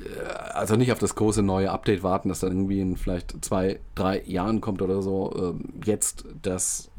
also 0.53 0.75
nicht 0.75 0.91
auf 0.91 0.99
das 0.99 1.15
große 1.15 1.43
neue 1.43 1.71
Update 1.71 2.03
warten, 2.03 2.29
das 2.29 2.39
dann 2.39 2.51
irgendwie 2.51 2.81
in 2.81 2.97
vielleicht 2.97 3.43
zwei, 3.43 3.79
drei 3.95 4.21
Jahren 4.25 4.61
kommt 4.61 4.81
oder 4.81 5.01
so. 5.01 5.33
Ähm, 5.37 5.73
jetzt 5.85 6.25
das 6.41 6.89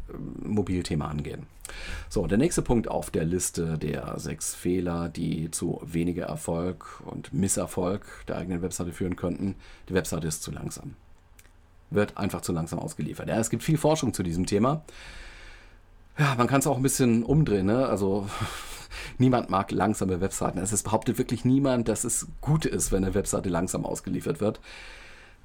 Mobilthema 0.43 1.09
angehen. 1.09 1.47
So, 2.09 2.27
der 2.27 2.39
nächste 2.39 2.63
Punkt 2.63 2.89
auf 2.89 3.11
der 3.11 3.25
Liste 3.25 3.79
der 3.79 4.19
sechs 4.19 4.55
Fehler, 4.55 5.09
die 5.09 5.51
zu 5.51 5.81
weniger 5.85 6.27
Erfolg 6.27 7.03
und 7.05 7.33
Misserfolg 7.33 8.25
der 8.29 8.39
eigenen 8.39 8.63
Webseite 8.63 8.93
führen 8.93 9.17
könnten. 9.17 9.57
Die 9.89 9.95
Webseite 9.95 10.27
ist 10.27 10.43
zu 10.43 10.51
langsam. 10.51 10.95
Wird 11.91 12.17
einfach 12.17 12.41
zu 12.41 12.53
langsam 12.53 12.79
ausgeliefert. 12.79 13.29
Ja, 13.29 13.39
es 13.39 13.51
gibt 13.51 13.63
viel 13.63 13.79
Forschung 13.79 14.13
zu 14.15 14.23
diesem 14.23 14.47
Thema. 14.47 14.83
Ja, 16.19 16.35
man 16.37 16.47
kann 16.47 16.61
es 16.61 16.67
auch 16.67 16.77
ein 16.77 16.83
bisschen 16.83 17.23
umdrehen. 17.23 17.67
Ne? 17.67 17.87
Also 17.87 18.29
niemand 19.19 19.51
mag 19.51 19.71
langsame 19.71 20.21
Webseiten. 20.21 20.59
Es 20.59 20.83
behauptet 20.83 21.19
wirklich 21.19 21.45
niemand, 21.45 21.89
dass 21.89 22.05
es 22.05 22.27
gut 22.41 22.65
ist, 22.65 22.93
wenn 22.93 23.05
eine 23.05 23.15
Webseite 23.15 23.49
langsam 23.49 23.85
ausgeliefert 23.85 24.41
wird. 24.41 24.61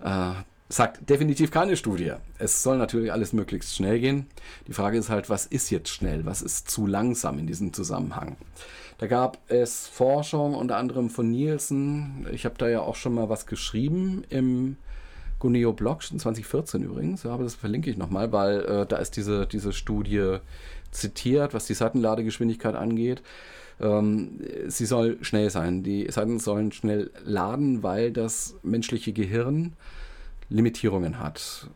Äh, 0.04 0.34
sagt 0.72 1.10
definitiv 1.10 1.52
keine 1.52 1.76
Studie. 1.76 2.14
Es 2.38 2.64
soll 2.64 2.78
natürlich 2.78 3.12
alles 3.12 3.34
möglichst 3.34 3.76
schnell 3.76 4.00
gehen. 4.00 4.28
Die 4.68 4.74
Frage 4.74 4.98
ist 4.98 5.10
halt, 5.10 5.30
was 5.30 5.46
ist 5.46 5.70
jetzt 5.70 5.90
schnell? 5.90 6.26
Was 6.26 6.42
ist 6.42 6.70
zu 6.70 6.88
langsam 6.88 7.40
in 7.40 7.48
diesem 7.48 7.74
Zusammenhang? 7.74 8.38
Da 8.98 9.08
gab 9.08 9.40
es 9.48 9.88
Forschung 9.88 10.54
unter 10.54 10.78
anderem 10.78 11.10
von 11.10 11.30
Nielsen. 11.30 12.26
Ich 12.32 12.46
habe 12.46 12.56
da 12.58 12.70
ja 12.70 12.82
auch 12.82 12.96
schon 12.96 13.14
mal 13.14 13.30
was 13.30 13.48
geschrieben 13.48 14.24
im 14.30 14.78
Guneo 15.40 15.74
Blog, 15.74 16.04
2014 16.04 16.84
übrigens. 16.84 17.26
Aber 17.26 17.44
das 17.44 17.56
verlinke 17.56 17.90
ich 17.90 17.98
nochmal, 17.98 18.32
weil 18.32 18.62
äh, 18.62 18.86
da 18.86 18.98
ist 18.98 19.18
diese, 19.18 19.48
diese 19.48 19.74
Studie 19.74 20.38
zitiert, 20.92 21.54
was 21.54 21.66
die 21.66 21.74
Seitenladegeschwindigkeit 21.74 22.76
angeht. 22.76 23.24
Ähm, 23.82 24.40
sie 24.68 24.86
soll 24.86 25.18
schnell 25.22 25.50
sein. 25.50 25.84
Die 25.84 26.10
Seiten 26.10 26.40
sollen 26.40 26.72
schnell 26.72 27.12
laden, 27.26 27.84
weil 27.84 28.12
das 28.12 28.56
menschliche 28.62 29.12
Gehirn 29.12 29.74
Limitierungen 30.52 31.20
hat. 31.20 31.68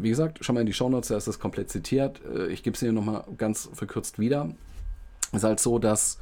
Wie 0.00 0.08
gesagt, 0.10 0.38
schau 0.40 0.52
mal 0.52 0.60
in 0.60 0.66
die 0.66 0.72
Shownotes, 0.72 1.08
da 1.08 1.16
ist 1.16 1.28
das 1.28 1.38
komplett 1.38 1.70
zitiert. 1.70 2.20
Äh, 2.24 2.48
ich 2.48 2.62
gebe 2.62 2.74
es 2.74 2.80
hier 2.80 2.92
nochmal 2.92 3.24
ganz 3.38 3.70
verkürzt 3.72 4.18
wieder. 4.18 4.52
Es 5.32 5.38
ist 5.38 5.44
halt 5.44 5.60
so, 5.60 5.78
dass 5.78 6.18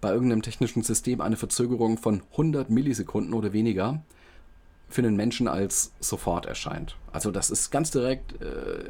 bei 0.00 0.12
irgendeinem 0.12 0.42
technischen 0.42 0.82
System 0.82 1.20
eine 1.20 1.36
Verzögerung 1.36 1.96
von 1.96 2.22
100 2.32 2.68
Millisekunden 2.68 3.32
oder 3.32 3.52
weniger 3.52 4.02
für 4.88 5.02
den 5.02 5.16
Menschen 5.16 5.48
als 5.48 5.92
sofort 6.00 6.46
erscheint. 6.46 6.96
Also 7.12 7.30
das 7.30 7.50
ist 7.50 7.70
ganz 7.70 7.90
direkt, 7.90 8.40
äh, 8.42 8.84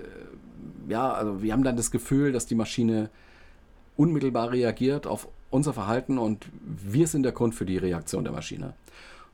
ja, 0.88 1.12
also 1.12 1.42
wir 1.42 1.52
haben 1.52 1.62
dann 1.62 1.76
das 1.76 1.90
Gefühl, 1.90 2.32
dass 2.32 2.46
die 2.46 2.56
Maschine 2.56 3.10
unmittelbar 3.96 4.50
reagiert 4.50 5.06
auf 5.06 5.28
unser 5.50 5.72
Verhalten 5.72 6.18
und 6.18 6.46
wir 6.64 7.06
sind 7.06 7.22
der 7.22 7.32
Grund 7.32 7.54
für 7.54 7.64
die 7.64 7.78
Reaktion 7.78 8.24
der 8.24 8.32
Maschine. 8.32 8.74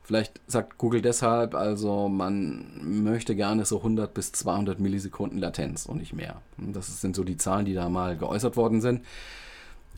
Vielleicht 0.03 0.41
sagt 0.47 0.77
Google 0.77 1.01
deshalb, 1.01 1.53
also 1.53 2.09
man 2.09 3.03
möchte 3.03 3.35
gerne 3.35 3.65
so 3.65 3.77
100 3.77 4.13
bis 4.13 4.31
200 4.31 4.79
Millisekunden 4.79 5.37
Latenz 5.37 5.85
und 5.85 5.97
nicht 5.97 6.13
mehr. 6.13 6.41
Das 6.57 7.01
sind 7.01 7.15
so 7.15 7.23
die 7.23 7.37
Zahlen, 7.37 7.65
die 7.65 7.73
da 7.73 7.87
mal 7.87 8.17
geäußert 8.17 8.57
worden 8.57 8.81
sind. 8.81 9.05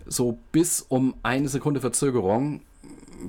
So 0.06 0.38
bis 0.52 0.82
um 0.82 1.16
eine 1.24 1.48
Sekunde 1.48 1.80
Verzögerung 1.80 2.62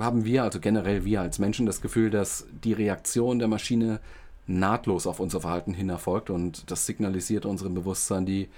haben 0.00 0.24
wir, 0.24 0.42
also 0.42 0.58
generell 0.58 1.04
wir 1.04 1.20
als 1.20 1.38
Menschen, 1.38 1.66
das 1.66 1.80
Gefühl, 1.80 2.10
dass 2.10 2.46
die 2.64 2.72
Reaktion 2.72 3.38
der 3.38 3.48
Maschine 3.48 4.00
nahtlos 4.46 5.06
auf 5.06 5.20
unser 5.20 5.40
Verhalten 5.40 5.72
hin 5.72 5.88
erfolgt 5.88 6.30
und 6.30 6.70
das 6.70 6.87
signalisiert 6.87 7.46
unserem 7.46 7.74
Bewusstsein 7.74 8.26
die 8.26 8.48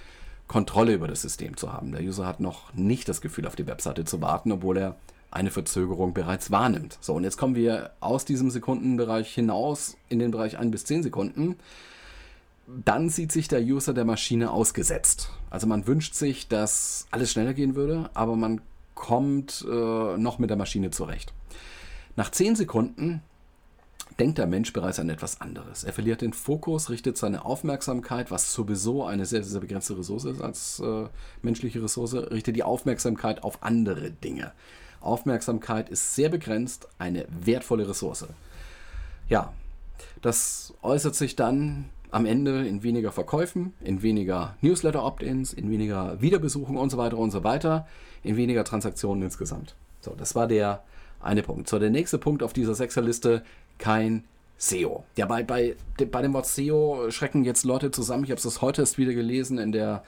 Kontrolle 0.49 0.95
über 0.95 1.09
das 1.09 1.23
System 1.23 1.57
zu 1.57 1.73
haben. 1.73 1.93
Der 1.93 2.03
User 2.03 2.27
hat 2.27 2.41
noch 2.41 2.73
nicht 2.75 3.09
das 3.09 3.21
Gefühl, 3.21 3.47
auf 3.47 3.57
die 3.57 3.67
Webseite 3.67 4.05
zu 4.05 4.21
warten, 4.23 4.53
obwohl 4.53 4.79
er 4.79 4.97
eine 5.31 5.51
Verzögerung 5.51 6.15
bereits 6.15 6.51
wahrnimmt. 6.51 6.99
So, 7.01 7.15
und 7.15 7.25
jetzt 7.25 7.37
kommen 7.37 7.55
wir 7.55 7.91
aus 8.01 8.25
diesem 8.25 8.51
Sekundenbereich 8.51 9.33
hinaus 9.33 9.97
in 10.09 10.19
den 10.19 10.31
Bereich 10.31 10.59
1 10.59 10.71
bis 10.71 10.85
10 10.85 11.03
Sekunden. 11.03 11.57
Dann 12.67 13.09
sieht 13.11 13.33
sich 13.33 13.49
der 13.49 13.61
User 13.61 13.95
der 13.95 14.05
Maschine 14.05 14.51
ausgesetzt. 14.51 15.31
Also 15.51 15.67
man 15.67 15.87
wünscht 15.87 16.15
sich, 16.15 16.49
dass 16.49 17.07
alles 17.11 17.33
schneller 17.33 17.55
gehen 17.55 17.77
würde, 17.77 18.11
aber 18.15 18.35
man 18.37 18.61
kommt 18.95 19.65
äh, 19.69 20.17
noch 20.17 20.39
mit 20.39 20.51
der 20.51 20.57
Maschine 20.57 20.91
zurecht. 20.91 21.33
Nach 22.17 22.31
10 22.31 22.57
Sekunden 22.57 23.23
denkt 24.19 24.39
der 24.39 24.47
Mensch 24.47 24.73
bereits 24.73 24.99
an 24.99 25.11
etwas 25.11 25.41
anderes. 25.41 25.85
Er 25.85 25.93
verliert 25.93 26.23
den 26.23 26.33
Fokus, 26.33 26.89
richtet 26.89 27.19
seine 27.19 27.45
Aufmerksamkeit, 27.45 28.31
was 28.31 28.53
sowieso 28.53 29.05
eine 29.05 29.27
sehr, 29.27 29.43
sehr 29.43 29.61
begrenzte 29.61 29.99
Ressource 29.99 30.25
ist 30.25 30.41
als 30.41 30.81
äh, 30.81 31.09
menschliche 31.43 31.83
Ressource, 31.83 32.15
richtet 32.15 32.57
die 32.57 32.63
Aufmerksamkeit 32.63 33.45
auf 33.45 33.63
andere 33.63 34.11
Dinge. 34.11 34.53
Aufmerksamkeit 35.07 35.89
ist 35.89 36.15
sehr 36.15 36.29
begrenzt, 36.29 36.89
eine 36.99 37.27
wertvolle 37.29 37.89
Ressource. 37.89 38.27
Ja, 39.29 39.53
das 40.23 40.75
äußert 40.83 41.15
sich 41.15 41.37
dann 41.37 41.87
am 42.11 42.27
Ende 42.27 42.67
in 42.67 42.83
weniger 42.83 43.13
Verkäufen, 43.13 43.75
in 43.81 44.03
weniger 44.03 44.57
Newsletter-Opt-ins, 44.61 45.53
in 45.53 45.71
weniger 45.71 46.21
Wiederbesuchen 46.21 46.77
und 46.77 46.91
so 46.91 46.99
weiter 46.99 47.19
und 47.19 47.31
so 47.31 47.45
weiter, 47.45 47.87
in 48.23 48.37
weniger 48.37 48.65
Transaktionen 48.65 49.23
insgesamt. 49.23 49.75
So, 50.01 50.15
das 50.17 50.35
war 50.35 50.47
der 50.47 50.83
eine 51.21 51.43
Punkt. 51.43 51.69
So, 51.69 51.79
der 51.79 51.91
nächste 51.91 52.19
Punkt 52.19 52.43
auf 52.43 52.53
dieser 52.53 52.75
Sechserliste, 52.75 53.43
kein 53.79 54.25
SEO. 54.59 55.05
Ja, 55.17 55.27
bei, 55.27 55.43
bei, 55.43 55.77
bei 56.11 56.23
dem 56.23 56.33
Wort 56.33 56.47
SEO 56.47 57.11
schrecken 57.11 57.45
jetzt 57.45 57.65
Leute 57.65 57.91
zusammen. 57.91 58.25
Ich 58.25 58.31
habe 58.31 58.41
es 58.41 58.63
heute 58.63 58.83
erst 58.83 58.99
wieder 58.99 59.13
gelesen 59.13 59.59
in 59.59 59.73
der 59.73 60.03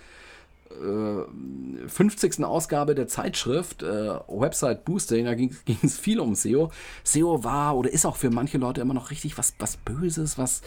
äh, 0.70 1.88
50. 1.88 2.44
Ausgabe 2.44 2.94
der 2.94 3.08
Zeitschrift 3.08 3.82
äh, 3.82 4.18
Website 4.28 4.84
Boosting, 4.84 5.24
da 5.24 5.34
ging 5.34 5.54
es 5.82 5.98
viel 5.98 6.20
um 6.20 6.34
SEO. 6.34 6.70
SEO 7.04 7.44
war 7.44 7.76
oder 7.76 7.92
ist 7.92 8.06
auch 8.06 8.16
für 8.16 8.30
manche 8.30 8.58
Leute 8.58 8.80
immer 8.80 8.94
noch 8.94 9.10
richtig 9.10 9.38
was, 9.38 9.54
was 9.58 9.76
Böses, 9.76 10.38
was, 10.38 10.62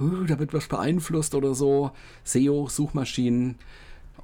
uh, 0.00 0.24
da 0.24 0.38
wird 0.38 0.52
was 0.54 0.68
beeinflusst 0.68 1.34
oder 1.34 1.54
so. 1.54 1.90
SEO, 2.24 2.68
Suchmaschinen, 2.68 3.56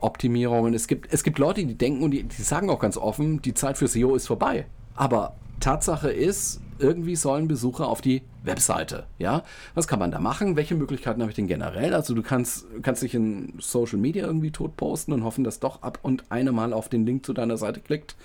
Optimierungen. 0.00 0.74
Es 0.74 0.86
gibt, 0.86 1.12
es 1.12 1.22
gibt 1.22 1.38
Leute, 1.38 1.64
die 1.64 1.76
denken 1.76 2.02
und 2.02 2.10
die, 2.10 2.24
die 2.24 2.42
sagen 2.42 2.70
auch 2.70 2.80
ganz 2.80 2.96
offen, 2.96 3.40
die 3.42 3.54
Zeit 3.54 3.78
für 3.78 3.88
SEO 3.88 4.14
ist 4.14 4.26
vorbei. 4.26 4.66
Aber 4.94 5.34
Tatsache 5.60 6.10
ist, 6.10 6.60
irgendwie 6.82 7.16
sollen 7.16 7.48
Besucher 7.48 7.88
auf 7.88 8.00
die 8.00 8.22
Webseite. 8.42 9.06
Ja, 9.18 9.42
was 9.74 9.86
kann 9.86 9.98
man 9.98 10.10
da 10.10 10.18
machen? 10.18 10.56
Welche 10.56 10.74
Möglichkeiten 10.74 11.20
habe 11.20 11.30
ich 11.30 11.36
denn 11.36 11.46
generell? 11.46 11.94
Also 11.94 12.14
du 12.14 12.22
kannst, 12.22 12.66
kannst 12.82 13.02
dich 13.02 13.14
in 13.14 13.54
Social 13.58 13.98
Media 13.98 14.26
irgendwie 14.26 14.50
tot 14.50 14.76
posten 14.76 15.12
und 15.12 15.24
hoffen, 15.24 15.44
dass 15.44 15.60
doch 15.60 15.82
ab 15.82 16.00
und 16.02 16.24
eine 16.30 16.52
mal 16.52 16.72
auf 16.72 16.88
den 16.88 17.06
Link 17.06 17.24
zu 17.24 17.32
deiner 17.32 17.56
Seite 17.56 17.80
klickt. 17.80 18.16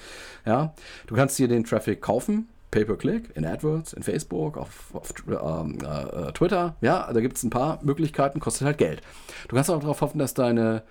Ja, 0.46 0.74
du 1.06 1.16
kannst 1.16 1.38
dir 1.40 1.48
den 1.48 1.64
Traffic 1.64 2.02
kaufen. 2.02 2.50
Pay-per-Click, 2.70 3.32
in 3.36 3.46
AdWords, 3.46 3.94
in 3.94 4.04
Facebook, 4.04 4.58
auf, 4.58 4.94
auf 4.94 5.14
ähm, 5.30 5.78
äh, 5.80 6.34
Twitter. 6.34 6.76
Ja, 6.82 7.12
da 7.14 7.22
gibt 7.22 7.38
es 7.38 7.44
ein 7.44 7.50
paar 7.50 7.80
Möglichkeiten, 7.82 8.42
kostet 8.42 8.68
halt 8.68 8.78
Geld. 8.78 9.02
Du 9.48 9.56
kannst 9.56 9.70
auch 9.70 9.80
darauf 9.80 10.02
hoffen, 10.02 10.20
dass 10.20 10.34
deine 10.34 10.84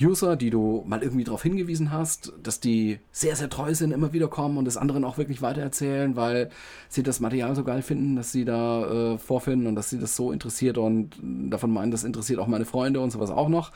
User, 0.00 0.36
die 0.36 0.50
du 0.50 0.84
mal 0.86 1.02
irgendwie 1.02 1.24
darauf 1.24 1.42
hingewiesen 1.42 1.90
hast, 1.90 2.32
dass 2.42 2.60
die 2.60 2.98
sehr, 3.12 3.36
sehr 3.36 3.50
treu 3.50 3.74
sind, 3.74 3.92
immer 3.92 4.12
wieder 4.12 4.28
kommen 4.28 4.56
und 4.56 4.64
das 4.64 4.76
anderen 4.76 5.04
auch 5.04 5.18
wirklich 5.18 5.42
weitererzählen, 5.42 6.16
weil 6.16 6.50
sie 6.88 7.02
das 7.02 7.20
Material 7.20 7.54
so 7.54 7.64
geil 7.64 7.82
finden, 7.82 8.16
dass 8.16 8.32
sie 8.32 8.44
da 8.44 9.14
äh, 9.14 9.18
vorfinden 9.18 9.66
und 9.66 9.74
dass 9.74 9.90
sie 9.90 9.98
das 9.98 10.16
so 10.16 10.32
interessiert 10.32 10.78
und 10.78 11.10
davon 11.22 11.70
meinen, 11.70 11.90
das 11.90 12.04
interessiert 12.04 12.38
auch 12.38 12.46
meine 12.46 12.64
Freunde 12.64 13.00
und 13.00 13.10
sowas 13.10 13.30
auch 13.30 13.48
noch. 13.48 13.72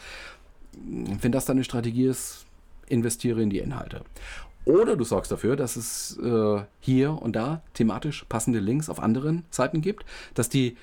Wenn 0.73 1.33
das 1.33 1.45
deine 1.45 1.65
Strategie 1.65 2.07
ist, 2.07 2.47
investiere 2.87 3.43
in 3.43 3.51
die 3.51 3.59
Inhalte. 3.59 4.03
Oder 4.65 4.97
du 4.97 5.05
sorgst 5.05 5.31
dafür, 5.31 5.57
dass 5.57 5.77
es 5.77 6.19
äh, 6.23 6.63
hier 6.81 7.21
und 7.21 7.37
da 7.37 7.63
thematisch 7.75 8.25
passende 8.29 8.61
Links 8.61 8.89
auf 8.89 8.99
anderen 8.99 9.45
Seiten 9.51 9.83
gibt, 9.83 10.07
dass 10.33 10.49
die 10.49 10.77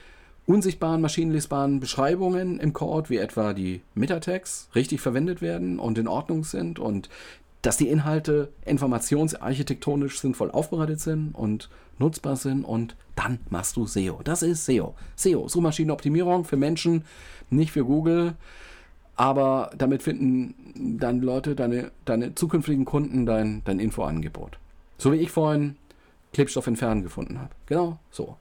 unsichtbaren, 0.45 1.01
maschinenlesbaren 1.01 1.80
Beschreibungen 1.80 2.60
im 2.60 2.73
Code, 2.73 3.10
wie 3.10 3.17
etwa 3.17 3.54
die 3.54 3.82
Meta-Tags, 3.93 4.69
richtig 4.75 5.01
verwendet 5.01 5.41
werden 5.41 5.80
und 5.80 5.97
in 5.97 6.08
Ordnung 6.08 6.43
sind 6.43 6.80
und 6.80 7.10
dass 7.62 7.77
die 7.77 7.89
Inhalte 7.89 8.49
informationsarchitektonisch 8.65 10.19
sinnvoll 10.19 10.49
aufbereitet 10.49 10.99
sind 10.99 11.34
und 11.34 11.69
nutzbar 11.99 12.36
sind 12.36 12.63
und 12.63 12.95
dann 13.15 13.39
machst 13.49 13.75
du 13.75 13.86
SEO. 13.86 14.21
Das 14.23 14.41
ist 14.41 14.65
SEO. 14.65 14.95
SEO, 15.15 15.47
Suchmaschinenoptimierung 15.47 16.43
für 16.43 16.58
Menschen, 16.58 17.06
nicht 17.51 17.71
für 17.71 17.86
Google, 17.86 18.34
aber 19.15 19.69
damit 19.77 20.01
finden 20.01 20.97
dann 20.99 21.21
Leute, 21.21 21.54
deine, 21.56 21.91
deine 22.06 22.34
zukünftigen 22.34 22.86
Kunden 22.86 23.27
dein, 23.27 23.62
dein 23.65 23.80
Infoangebot. 23.80 24.58
So 24.97 25.12
wie 25.12 25.17
ich 25.17 25.30
vorhin 25.30 25.75
Klebstoff 26.34 26.65
entfernen 26.65 27.04
gefunden 27.04 27.39
habe. 27.39 27.51
Genau 27.67 27.99
so. 28.10 28.38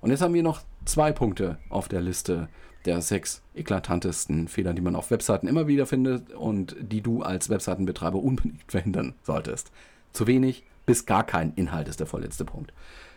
Und 0.00 0.10
jetzt 0.10 0.22
haben 0.22 0.34
wir 0.34 0.42
noch 0.42 0.62
zwei 0.84 1.12
Punkte 1.12 1.58
auf 1.68 1.88
der 1.88 2.00
Liste 2.00 2.48
der 2.86 3.02
sechs 3.02 3.42
eklatantesten 3.54 4.48
Fehler, 4.48 4.72
die 4.72 4.80
man 4.80 4.96
auf 4.96 5.10
Webseiten 5.10 5.46
immer 5.46 5.66
wieder 5.66 5.86
findet 5.86 6.32
und 6.32 6.74
die 6.80 7.02
du 7.02 7.22
als 7.22 7.50
Webseitenbetreiber 7.50 8.18
unbedingt 8.18 8.62
verhindern 8.68 9.14
solltest. 9.22 9.70
Zu 10.12 10.26
wenig 10.26 10.64
bis 10.86 11.06
gar 11.06 11.24
kein 11.24 11.52
Inhalt 11.54 11.88
ist 11.88 12.00
der 12.00 12.06
vorletzte 12.06 12.44
Punkt. 12.44 12.72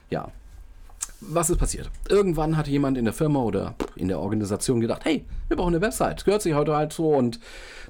Ja, 0.09 0.31
was 1.29 1.49
ist 1.49 1.57
passiert? 1.57 1.89
Irgendwann 2.09 2.57
hat 2.57 2.67
jemand 2.67 2.97
in 2.97 3.05
der 3.05 3.13
Firma 3.13 3.39
oder 3.41 3.75
in 3.95 4.07
der 4.07 4.19
Organisation 4.19 4.79
gedacht, 4.79 5.05
hey, 5.05 5.25
wir 5.47 5.57
brauchen 5.57 5.73
eine 5.73 5.83
Website. 5.83 6.25
Gehört 6.25 6.41
sich 6.41 6.53
heute 6.53 6.75
halt 6.75 6.93
so. 6.93 7.09
Und 7.09 7.39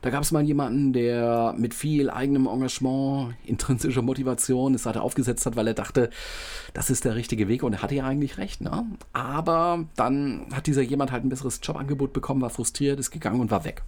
da 0.02 0.10
gab 0.10 0.24
es 0.24 0.32
mal 0.32 0.44
jemanden, 0.44 0.94
der 0.94 1.54
mit 1.58 1.74
viel 1.74 2.10
eigenem 2.10 2.48
Engagement, 2.48 3.36
intrinsischer 3.46 4.02
Motivation 4.02 4.74
das 4.74 4.84
Seite 4.84 5.02
aufgesetzt 5.02 5.46
hat, 5.46 5.56
weil 5.56 5.68
er 5.68 5.74
dachte, 5.74 6.10
das 6.74 6.90
ist 6.90 7.06
der 7.06 7.16
richtige 7.16 7.48
Weg. 7.48 7.64
Und 7.64 7.74
er 7.74 7.82
hatte 7.82 7.96
ja 7.96 8.06
eigentlich 8.06 8.38
recht. 8.38 8.62
Ne? 8.62 8.86
Aber 9.14 9.86
dann 9.96 10.48
hat 10.54 10.68
dieser 10.68 10.82
jemand 10.82 11.12
halt 11.12 11.24
ein 11.24 11.30
besseres 11.30 11.60
Jobangebot 11.64 12.14
bekommen, 12.14 12.42
war 12.42 12.50
frustriert, 12.50 13.00
ist 13.00 13.12
gegangen 13.12 13.40
und 13.40 13.52
war 13.52 13.64
weg. 13.64 13.84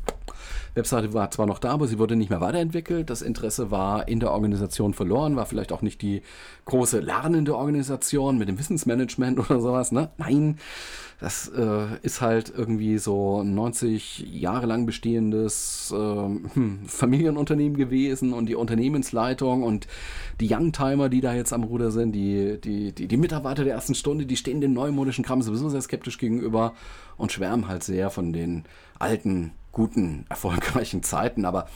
Webseite 0.73 1.13
war 1.13 1.31
zwar 1.31 1.45
noch 1.45 1.59
da, 1.59 1.71
aber 1.71 1.87
sie 1.87 1.99
wurde 1.99 2.15
nicht 2.15 2.29
mehr 2.29 2.41
weiterentwickelt. 2.41 3.09
Das 3.09 3.21
Interesse 3.21 3.71
war 3.71 4.07
in 4.07 4.19
der 4.19 4.31
Organisation 4.31 4.93
verloren, 4.93 5.35
war 5.35 5.45
vielleicht 5.45 5.71
auch 5.71 5.81
nicht 5.81 6.01
die 6.01 6.21
große 6.65 6.99
lernende 6.99 7.55
Organisation 7.55 8.37
mit 8.37 8.49
dem 8.49 8.59
Wissensmanagement 8.59 9.39
oder 9.49 9.59
sowas. 9.59 9.91
Ne? 9.91 10.09
Nein, 10.17 10.57
das 11.19 11.47
äh, 11.47 11.97
ist 12.01 12.19
halt 12.19 12.51
irgendwie 12.55 12.97
so 12.97 13.41
ein 13.41 13.55
90 13.55 14.25
Jahre 14.31 14.65
lang 14.65 14.85
bestehendes 14.85 15.93
äh, 15.95 15.95
hm, 15.95 16.81
Familienunternehmen 16.87 17.77
gewesen 17.77 18.33
und 18.33 18.47
die 18.47 18.55
Unternehmensleitung 18.55 19.63
und 19.63 19.87
die 20.41 20.53
Youngtimer, 20.53 21.07
die 21.07 21.21
da 21.21 21.33
jetzt 21.33 21.53
am 21.53 21.63
Ruder 21.63 21.91
sind, 21.91 22.11
die, 22.11 22.59
die, 22.61 22.91
die, 22.91 23.07
die 23.07 23.17
Mitarbeiter 23.17 23.63
der 23.63 23.73
ersten 23.73 23.95
Stunde, 23.95 24.25
die 24.25 24.35
stehen 24.35 24.59
den 24.59 24.73
neumodischen 24.73 25.23
Kram 25.23 25.41
sowieso 25.41 25.69
sehr 25.69 25.81
skeptisch 25.81 26.17
gegenüber 26.17 26.73
und 27.17 27.31
schwärmen 27.31 27.67
halt 27.67 27.83
sehr 27.83 28.09
von 28.09 28.33
den 28.33 28.65
alten 28.99 29.51
guten, 29.75 30.25
erfolgreichen 30.29 31.03
Zeiten, 31.03 31.45
aber 31.45 31.67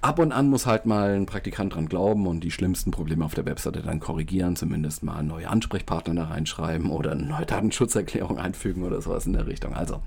ab 0.00 0.18
und 0.18 0.32
an 0.32 0.48
muss 0.48 0.66
halt 0.66 0.86
mal 0.86 1.14
ein 1.14 1.26
Praktikant 1.26 1.74
dran 1.74 1.88
glauben 1.88 2.26
und 2.26 2.40
die 2.40 2.50
schlimmsten 2.50 2.90
Probleme 2.90 3.24
auf 3.24 3.34
der 3.34 3.46
Webseite 3.46 3.82
dann 3.82 4.00
korrigieren, 4.00 4.56
zumindest 4.56 5.04
mal 5.04 5.22
neue 5.22 5.48
Ansprechpartner 5.48 6.14
da 6.14 6.24
reinschreiben 6.24 6.90
oder 6.90 7.12
eine 7.12 7.22
neue 7.22 7.46
Datenschutzerklärung 7.46 8.38
einfügen 8.38 8.82
oder 8.82 9.00
sowas 9.00 9.26
in 9.26 9.32
der 9.34 9.46
Richtung. 9.46 9.74
Also, 9.74 10.02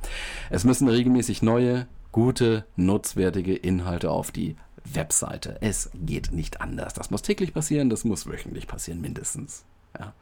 es 0.50 0.66
müssen 0.66 0.90
regelmäßig 0.90 1.42
neue, 1.42 1.88
gute, 2.12 2.66
nutzwertige 2.76 3.56
Inhalte 3.56 4.12
auf 4.12 4.32
die 4.32 4.56
Webseite. 4.84 5.58
Es 5.62 5.90
geht 5.94 6.32
nicht 6.32 6.62
anders. 6.62 6.94
Das 6.94 7.10
muss 7.10 7.22
täglich 7.22 7.54
passieren, 7.54 7.90
das 7.90 8.04
muss 8.04 8.28
wöchentlich 8.28 8.68
passieren, 8.68 9.02
mindestens. 9.02 9.64
Ja. 9.98 10.14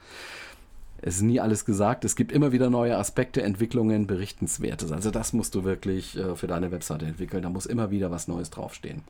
Es 1.01 1.17
ist 1.17 1.21
nie 1.21 1.39
alles 1.39 1.65
gesagt. 1.65 2.05
Es 2.05 2.15
gibt 2.15 2.31
immer 2.31 2.51
wieder 2.51 2.69
neue 2.69 2.97
Aspekte, 2.97 3.41
Entwicklungen, 3.41 4.07
Berichtenswertes. 4.07 4.91
Also 4.91 5.11
das 5.11 5.33
musst 5.33 5.55
du 5.55 5.63
wirklich 5.63 6.17
äh, 6.17 6.35
für 6.35 6.47
deine 6.47 6.71
Webseite 6.71 7.05
entwickeln. 7.05 7.43
Da 7.43 7.49
muss 7.49 7.65
immer 7.65 7.91
wieder 7.91 8.11
was 8.11 8.27
Neues 8.27 8.49
draufstehen. 8.49 9.03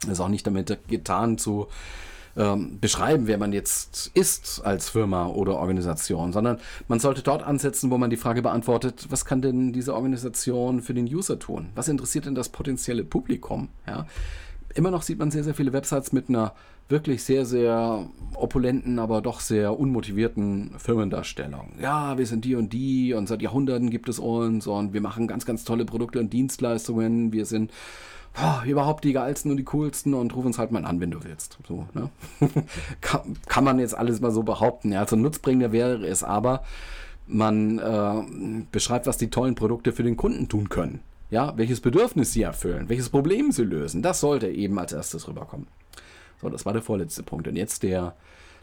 Das 0.00 0.12
ist 0.12 0.20
auch 0.20 0.28
nicht 0.28 0.46
damit 0.46 0.76
getan 0.88 1.38
zu 1.38 1.68
ähm, 2.36 2.80
beschreiben, 2.80 3.26
wer 3.26 3.38
man 3.38 3.52
jetzt 3.52 4.10
ist 4.14 4.60
als 4.64 4.88
Firma 4.88 5.26
oder 5.26 5.56
Organisation, 5.56 6.32
sondern 6.32 6.58
man 6.88 6.98
sollte 6.98 7.22
dort 7.22 7.44
ansetzen, 7.44 7.90
wo 7.90 7.98
man 7.98 8.10
die 8.10 8.16
Frage 8.16 8.42
beantwortet, 8.42 9.06
was 9.10 9.24
kann 9.24 9.40
denn 9.40 9.72
diese 9.72 9.94
Organisation 9.94 10.82
für 10.82 10.94
den 10.94 11.06
User 11.06 11.38
tun? 11.38 11.68
Was 11.74 11.88
interessiert 11.88 12.26
denn 12.26 12.34
das 12.34 12.48
potenzielle 12.48 13.04
Publikum? 13.04 13.68
Ja? 13.86 14.06
Immer 14.74 14.90
noch 14.90 15.02
sieht 15.02 15.18
man 15.18 15.30
sehr, 15.30 15.44
sehr 15.44 15.54
viele 15.54 15.72
Websites 15.72 16.12
mit 16.12 16.28
einer 16.28 16.52
wirklich 16.88 17.22
sehr, 17.22 17.46
sehr 17.46 18.06
opulenten, 18.34 18.98
aber 18.98 19.22
doch 19.22 19.40
sehr 19.40 19.78
unmotivierten 19.78 20.72
Firmendarstellung. 20.78 21.72
Ja, 21.80 22.18
wir 22.18 22.26
sind 22.26 22.44
die 22.44 22.56
und 22.56 22.72
die 22.72 23.14
und 23.14 23.28
seit 23.28 23.40
Jahrhunderten 23.40 23.90
gibt 23.90 24.08
es 24.08 24.18
uns 24.18 24.66
und 24.66 24.92
wir 24.92 25.00
machen 25.00 25.28
ganz, 25.28 25.46
ganz 25.46 25.64
tolle 25.64 25.84
Produkte 25.84 26.18
und 26.18 26.32
Dienstleistungen. 26.32 27.32
Wir 27.32 27.46
sind 27.46 27.72
oh, 28.36 28.66
überhaupt 28.66 29.04
die 29.04 29.12
geilsten 29.12 29.50
und 29.50 29.56
die 29.56 29.64
coolsten 29.64 30.12
und 30.12 30.34
ruf 30.34 30.44
uns 30.44 30.58
halt 30.58 30.72
mal 30.72 30.84
an, 30.84 31.00
wenn 31.00 31.10
du 31.10 31.24
willst. 31.24 31.58
So, 31.66 31.86
ne? 31.94 32.10
kann, 33.00 33.36
kann 33.46 33.64
man 33.64 33.78
jetzt 33.78 33.96
alles 33.96 34.20
mal 34.20 34.32
so 34.32 34.42
behaupten. 34.42 34.92
Ja, 34.92 35.00
also 35.00 35.16
nutzbringender 35.16 35.72
wäre 35.72 36.06
es 36.06 36.22
aber, 36.22 36.64
Man 37.26 37.78
äh, 37.78 38.64
beschreibt, 38.70 39.06
was 39.06 39.16
die 39.16 39.30
tollen 39.30 39.54
Produkte 39.54 39.92
für 39.92 40.02
den 40.02 40.16
Kunden 40.16 40.48
tun 40.48 40.68
können. 40.68 41.00
Ja, 41.34 41.52
welches 41.56 41.80
Bedürfnis 41.80 42.32
sie 42.32 42.42
erfüllen, 42.42 42.88
welches 42.88 43.08
Problem 43.08 43.50
sie 43.50 43.64
lösen. 43.64 44.02
Das 44.02 44.20
sollte 44.20 44.48
eben 44.48 44.78
als 44.78 44.92
erstes 44.92 45.26
rüberkommen. 45.26 45.66
So, 46.40 46.48
das 46.48 46.64
war 46.64 46.72
der 46.72 46.80
vorletzte 46.80 47.24
Punkt. 47.24 47.48
Und 47.48 47.56
jetzt 47.56 47.82
der 47.82 48.14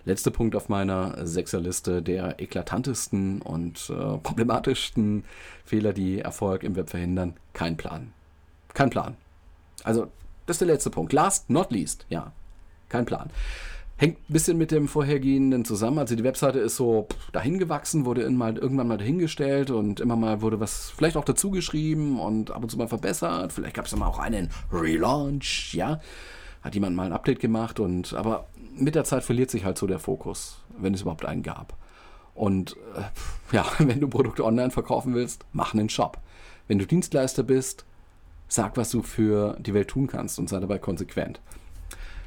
letzte 0.05 0.31
Punkt 0.31 0.55
auf 0.55 0.69
meiner 0.69 1.27
Sechserliste 1.27 2.01
der 2.01 2.39
eklatantesten 2.39 3.41
und 3.41 3.89
äh, 3.89 4.17
problematischsten 4.19 5.25
Fehler, 5.65 5.91
die 5.91 6.19
Erfolg 6.19 6.63
im 6.63 6.77
Web 6.77 6.89
verhindern. 6.89 7.33
Kein 7.51 7.75
Plan. 7.75 8.13
Kein 8.73 8.89
Plan. 8.89 9.17
Also, 9.83 10.07
das 10.45 10.53
ist 10.53 10.61
der 10.61 10.69
letzte 10.69 10.91
Punkt. 10.91 11.11
Last, 11.11 11.49
not 11.49 11.73
least. 11.73 12.05
Ja, 12.07 12.31
kein 12.87 13.03
Plan. 13.03 13.31
Hängt 14.01 14.17
ein 14.17 14.33
bisschen 14.33 14.57
mit 14.57 14.71
dem 14.71 14.87
vorhergehenden 14.87 15.63
zusammen. 15.63 15.99
Also 15.99 16.15
die 16.15 16.23
Webseite 16.23 16.57
ist 16.57 16.75
so 16.75 17.07
dahin 17.33 17.59
gewachsen, 17.59 18.03
wurde 18.03 18.27
mal, 18.31 18.57
irgendwann 18.57 18.87
mal 18.87 18.97
dahingestellt 18.97 19.69
und 19.69 19.99
immer 19.99 20.15
mal 20.15 20.41
wurde 20.41 20.59
was 20.59 20.89
vielleicht 20.89 21.15
auch 21.17 21.23
dazu 21.23 21.51
geschrieben 21.51 22.19
und 22.19 22.49
ab 22.49 22.63
und 22.63 22.69
zu 22.69 22.79
mal 22.79 22.87
verbessert. 22.87 23.53
Vielleicht 23.53 23.75
gab 23.75 23.85
es 23.85 23.95
mal 23.95 24.07
auch 24.07 24.17
einen 24.17 24.49
Relaunch, 24.73 25.75
ja. 25.75 26.01
Hat 26.63 26.73
jemand 26.73 26.95
mal 26.95 27.05
ein 27.05 27.13
Update 27.13 27.39
gemacht 27.39 27.79
und 27.79 28.15
aber 28.15 28.47
mit 28.75 28.95
der 28.95 29.03
Zeit 29.03 29.23
verliert 29.23 29.51
sich 29.51 29.65
halt 29.65 29.77
so 29.77 29.85
der 29.85 29.99
Fokus, 29.99 30.57
wenn 30.79 30.95
es 30.95 31.01
überhaupt 31.01 31.23
einen 31.23 31.43
gab. 31.43 31.77
Und 32.33 32.77
äh, 32.95 33.55
ja, 33.55 33.67
wenn 33.77 33.99
du 33.99 34.07
Produkte 34.07 34.43
online 34.43 34.71
verkaufen 34.71 35.13
willst, 35.13 35.45
mach 35.53 35.75
einen 35.75 35.89
Shop. 35.89 36.17
Wenn 36.67 36.79
du 36.79 36.87
Dienstleister 36.87 37.43
bist, 37.43 37.85
sag, 38.47 38.77
was 38.77 38.89
du 38.89 39.03
für 39.03 39.57
die 39.59 39.75
Welt 39.75 39.89
tun 39.89 40.07
kannst 40.07 40.39
und 40.39 40.49
sei 40.49 40.59
dabei 40.59 40.79
konsequent. 40.79 41.39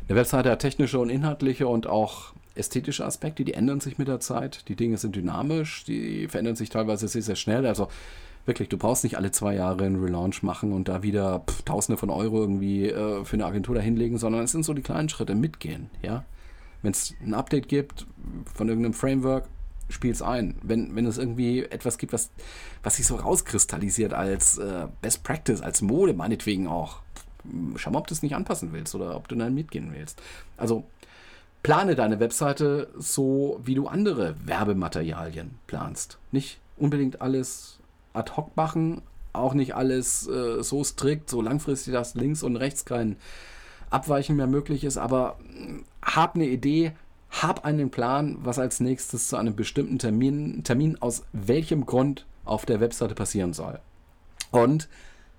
Eine 0.07 0.19
Webseite 0.19 0.51
hat 0.51 0.59
technische 0.59 0.99
und 0.99 1.09
inhaltliche 1.09 1.67
und 1.67 1.87
auch 1.87 2.35
ästhetische 2.55 3.05
Aspekte, 3.05 3.45
die 3.45 3.55
ändern 3.55 3.81
sich 3.81 3.99
mit 3.99 4.07
der 4.07 4.21
Zeit. 4.21 4.69
Die 4.69 4.77
Dinge 4.77 4.99
sind 4.99 5.17
dynamisch, 5.17 5.85
die 5.85 6.29
verändern 6.29 6.57
sich 6.57 6.69
teilweise 6.69 7.09
sehr, 7.09 7.23
sehr 7.23 7.37
schnell. 7.37 7.67
Also 7.67 7.89
wirklich, 8.45 8.69
du 8.69 8.77
brauchst 8.77 9.03
nicht 9.05 9.17
alle 9.17 9.31
zwei 9.31 9.55
Jahre 9.55 9.85
einen 9.85 10.03
Relaunch 10.03 10.43
machen 10.43 10.73
und 10.73 10.89
da 10.89 11.03
wieder 11.03 11.41
pff, 11.41 11.63
Tausende 11.63 11.97
von 11.97 12.11
Euro 12.11 12.39
irgendwie 12.41 12.91
äh, 12.91 13.25
für 13.25 13.35
eine 13.35 13.47
Agentur 13.47 13.75
dahinlegen, 13.75 14.19
sondern 14.19 14.45
es 14.45 14.53
sind 14.53 14.65
so 14.65 14.75
die 14.75 14.83
kleinen 14.83 15.09
Schritte, 15.09 15.35
mitgehen, 15.35 15.91
ja. 16.03 16.25
Wenn 16.83 16.93
es 16.93 17.15
ein 17.25 17.33
Update 17.33 17.69
gibt 17.69 18.07
von 18.55 18.69
irgendeinem 18.69 18.93
Framework, 18.93 19.49
spiel 19.89 20.11
es 20.11 20.21
ein. 20.21 20.57
Wenn, 20.63 20.95
wenn 20.95 21.07
es 21.07 21.17
irgendwie 21.17 21.61
etwas 21.61 21.97
gibt, 21.97 22.13
was, 22.13 22.31
was 22.83 22.97
sich 22.97 23.07
so 23.07 23.17
rauskristallisiert 23.17 24.13
als 24.13 24.59
äh, 24.59 24.87
Best 25.01 25.25
Practice, 25.25 25.63
als 25.63 25.81
Mode 25.81 26.13
meinetwegen 26.13 26.67
auch, 26.67 27.01
schau 27.77 27.91
mal, 27.91 27.99
ob 27.99 28.07
du 28.07 28.15
es 28.15 28.23
nicht 28.23 28.35
anpassen 28.35 28.73
willst 28.73 28.95
oder 28.95 29.17
ob 29.17 29.29
du 29.29 29.37
dann 29.37 29.55
mitgehen 29.55 29.93
willst. 29.95 30.21
Also 30.57 30.85
plane 31.63 31.95
deine 31.95 32.21
Webseite 32.21 32.89
so, 32.97 33.61
wie 33.65 33.75
du 33.75 33.89
andere 33.89 34.35
Werbematerialien 34.45 35.59
planst. 35.67 36.19
Nicht 36.31 36.61
unbedingt 36.77 37.21
alles 37.21 37.79
ad 38.13 38.33
hoc 38.37 38.57
machen, 38.57 39.03
auch 39.33 39.55
nicht 39.55 39.75
alles 39.75 40.29
äh, 40.29 40.63
so 40.63 40.85
strikt, 40.85 41.29
so 41.29 41.43
langfristig, 41.43 41.93
dass 41.93 42.15
links 42.15 42.43
und 42.43 42.57
rechts 42.57 42.85
kein 42.85 43.17
Abweichen 43.91 44.37
mehr 44.37 44.47
möglich 44.47 44.85
ist, 44.85 44.97
aber 44.97 45.39
äh, 45.57 45.83
hab 46.03 46.37
eine 46.37 46.47
Idee, 46.47 46.93
hab 47.31 47.65
einen 47.65 47.91
Plan, 47.91 48.39
was 48.43 48.59
als 48.59 48.81
nächstes 48.81 49.29
zu 49.29 49.37
einem 49.37 49.57
bestimmten 49.57 49.99
Termin, 49.99 50.63
Termin 50.65 51.01
aus 51.01 51.25
welchem 51.33 51.85
Grund 51.87 52.27
auf 52.45 52.67
der 52.67 52.81
Webseite 52.81 53.15
passieren 53.15 53.53
soll. 53.53 53.81
Und 54.51 54.89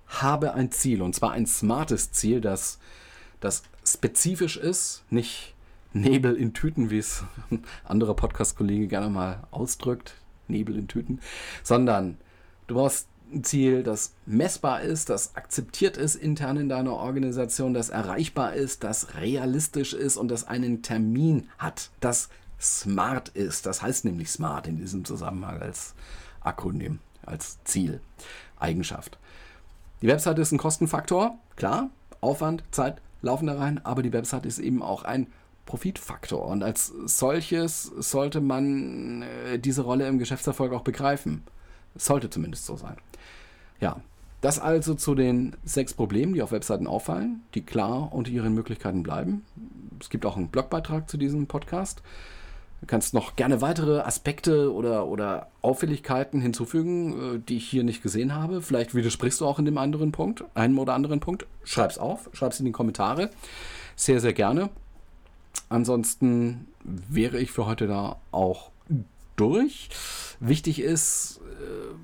habe 0.08 0.54
ein 0.54 0.72
Ziel, 0.72 1.02
und 1.02 1.16
zwar 1.16 1.32
ein 1.32 1.46
smartes 1.46 2.12
Ziel, 2.12 2.42
das, 2.42 2.80
das 3.40 3.64
spezifisch 3.86 4.58
ist, 4.58 5.04
nicht 5.10 5.54
Nebel 5.94 6.36
in 6.36 6.54
Tüten, 6.54 6.90
wie 6.90 7.00
es 7.00 7.24
ein 7.52 7.64
anderer 7.84 8.16
Podcast-Kollege 8.16 8.88
gerne 8.88 9.10
mal 9.10 9.44
ausdrückt, 9.52 10.16
Nebel 10.48 10.78
in 10.78 10.88
Tüten, 10.88 11.20
sondern 11.64 12.18
du 12.68 12.76
brauchst 12.76 13.08
ein 13.32 13.44
Ziel, 13.44 13.82
das 13.82 14.14
messbar 14.26 14.82
ist, 14.82 15.10
das 15.10 15.36
akzeptiert 15.36 15.98
ist 15.98 16.16
intern 16.16 16.58
in 16.58 16.70
deiner 16.70 16.94
Organisation, 16.94 17.74
das 17.74 17.90
erreichbar 17.90 18.54
ist, 18.54 18.84
das 18.84 19.16
realistisch 19.16 19.94
ist 19.94 20.18
und 20.18 20.30
das 20.30 20.46
einen 20.46 20.84
Termin 20.84 21.50
hat, 21.58 21.90
das 22.00 22.30
smart 22.60 23.30
ist. 23.30 23.66
Das 23.66 23.82
heißt 23.82 24.06
nämlich 24.06 24.30
smart 24.30 24.68
in 24.68 24.78
diesem 24.78 25.06
Zusammenhang 25.06 25.62
als 25.62 25.96
Akronym, 26.42 27.00
als 27.26 27.64
Ziel, 27.64 28.00
Eigenschaft. 28.60 29.18
Die 30.06 30.12
Website 30.12 30.38
ist 30.38 30.52
ein 30.52 30.60
Kostenfaktor, 30.60 31.36
klar, 31.56 31.90
Aufwand, 32.22 32.64
Zeit 32.70 33.02
laufen 33.24 33.48
da 33.48 33.58
rein, 33.58 33.84
aber 33.84 34.04
die 34.04 34.14
Website 34.14 34.46
ist 34.46 34.60
eben 34.60 34.84
auch 34.84 35.04
ein 35.04 35.26
Profitfaktor 35.66 36.46
und 36.46 36.62
als 36.62 36.94
solches 37.06 37.86
sollte 37.98 38.40
man 38.40 39.24
äh, 39.24 39.58
diese 39.58 39.82
Rolle 39.82 40.08
im 40.08 40.20
Geschäftserfolg 40.20 40.74
auch 40.74 40.84
begreifen. 40.84 41.44
sollte 41.96 42.30
zumindest 42.30 42.68
so 42.68 42.76
sein. 42.76 42.98
Ja, 43.82 44.00
das 44.42 44.60
also 44.60 44.94
zu 44.94 45.16
den 45.16 45.56
sechs 45.64 45.96
Problemen, 45.96 46.36
die 46.36 46.44
auf 46.44 46.52
Webseiten 46.52 46.86
auffallen, 46.86 47.42
die 47.56 47.66
klar 47.66 48.14
unter 48.14 48.30
ihren 48.30 48.54
Möglichkeiten 48.54 49.02
bleiben. 49.02 49.44
Es 50.00 50.12
gibt 50.12 50.28
auch 50.28 50.38
einen 50.38 50.50
Blogbeitrag 50.50 51.10
zu 51.10 51.18
diesem 51.18 51.48
Podcast. 51.48 52.04
Du 52.82 52.88
kannst 52.88 53.14
noch 53.14 53.36
gerne 53.36 53.62
weitere 53.62 54.02
Aspekte 54.02 54.72
oder, 54.72 55.08
oder 55.08 55.48
Auffälligkeiten 55.62 56.42
hinzufügen, 56.42 57.36
äh, 57.36 57.40
die 57.40 57.58
ich 57.58 57.68
hier 57.68 57.84
nicht 57.84 58.04
gesehen 58.04 58.34
habe. 58.36 58.62
Vielleicht 58.62 58.94
widersprichst 58.94 59.42
du 59.42 59.46
auch 59.46 59.60
in 59.60 59.66
dem 59.66 59.78
anderen 59.78 60.12
Punkt, 60.12 60.44
einem 60.54 60.78
oder 60.78 60.94
anderen 60.94 61.20
Punkt. 61.20 61.48
Schreib's 61.64 61.98
auf, 61.98 62.30
schreib's 62.34 62.60
in 62.60 62.66
die 62.66 62.72
Kommentare. 62.72 63.30
Sehr, 63.96 64.20
sehr 64.20 64.34
gerne. 64.34 64.70
Ansonsten 65.70 66.68
wäre 66.84 67.40
ich 67.40 67.52
für 67.52 67.66
heute 67.66 67.88
da 67.88 68.18
auch 68.32 68.72
durch. 69.36 69.90
Wichtig 70.40 70.80
ist, 70.80 71.40
äh, 71.44 71.96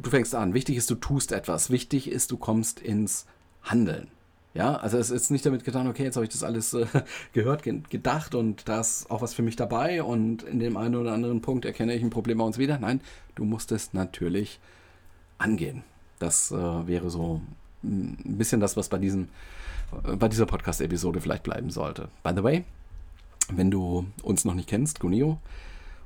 du 0.00 0.10
fängst 0.10 0.34
an. 0.34 0.54
Wichtig 0.54 0.76
ist, 0.76 0.90
du 0.90 0.94
tust 0.94 1.32
etwas. 1.32 1.70
Wichtig 1.70 2.10
ist, 2.10 2.30
du 2.30 2.36
kommst 2.36 2.80
ins 2.80 3.26
Handeln. 3.62 4.08
Ja, 4.54 4.76
also 4.76 4.98
es 4.98 5.10
ist 5.10 5.30
nicht 5.30 5.46
damit 5.46 5.64
getan, 5.64 5.86
okay, 5.86 6.04
jetzt 6.04 6.16
habe 6.16 6.26
ich 6.26 6.32
das 6.32 6.42
alles 6.42 6.74
äh, 6.74 6.86
gehört, 7.32 7.62
ge 7.62 7.80
gedacht 7.88 8.34
und 8.34 8.68
da 8.68 8.80
ist 8.80 9.10
auch 9.10 9.22
was 9.22 9.32
für 9.32 9.42
mich 9.42 9.56
dabei 9.56 10.02
und 10.02 10.42
in 10.42 10.58
dem 10.58 10.76
einen 10.76 10.96
oder 10.96 11.12
anderen 11.12 11.40
Punkt 11.40 11.64
erkenne 11.64 11.94
ich 11.94 12.02
ein 12.02 12.10
Problem 12.10 12.38
bei 12.38 12.44
uns 12.44 12.58
wieder. 12.58 12.78
Nein, 12.78 13.00
du 13.34 13.44
musst 13.44 13.72
es 13.72 13.94
natürlich 13.94 14.60
angehen. 15.38 15.84
Das 16.18 16.50
äh, 16.50 16.86
wäre 16.86 17.08
so 17.10 17.40
ein 17.82 18.36
bisschen 18.38 18.60
das, 18.60 18.76
was 18.76 18.88
bei, 18.88 18.98
diesem, 18.98 19.28
äh, 20.04 20.16
bei 20.16 20.28
dieser 20.28 20.46
Podcast-Episode 20.46 21.20
vielleicht 21.20 21.44
bleiben 21.44 21.70
sollte. 21.70 22.08
By 22.22 22.32
the 22.36 22.42
way, 22.42 22.64
wenn 23.50 23.70
du 23.70 24.06
uns 24.22 24.44
noch 24.44 24.54
nicht 24.54 24.68
kennst, 24.68 25.00
Guneo, 25.00 25.38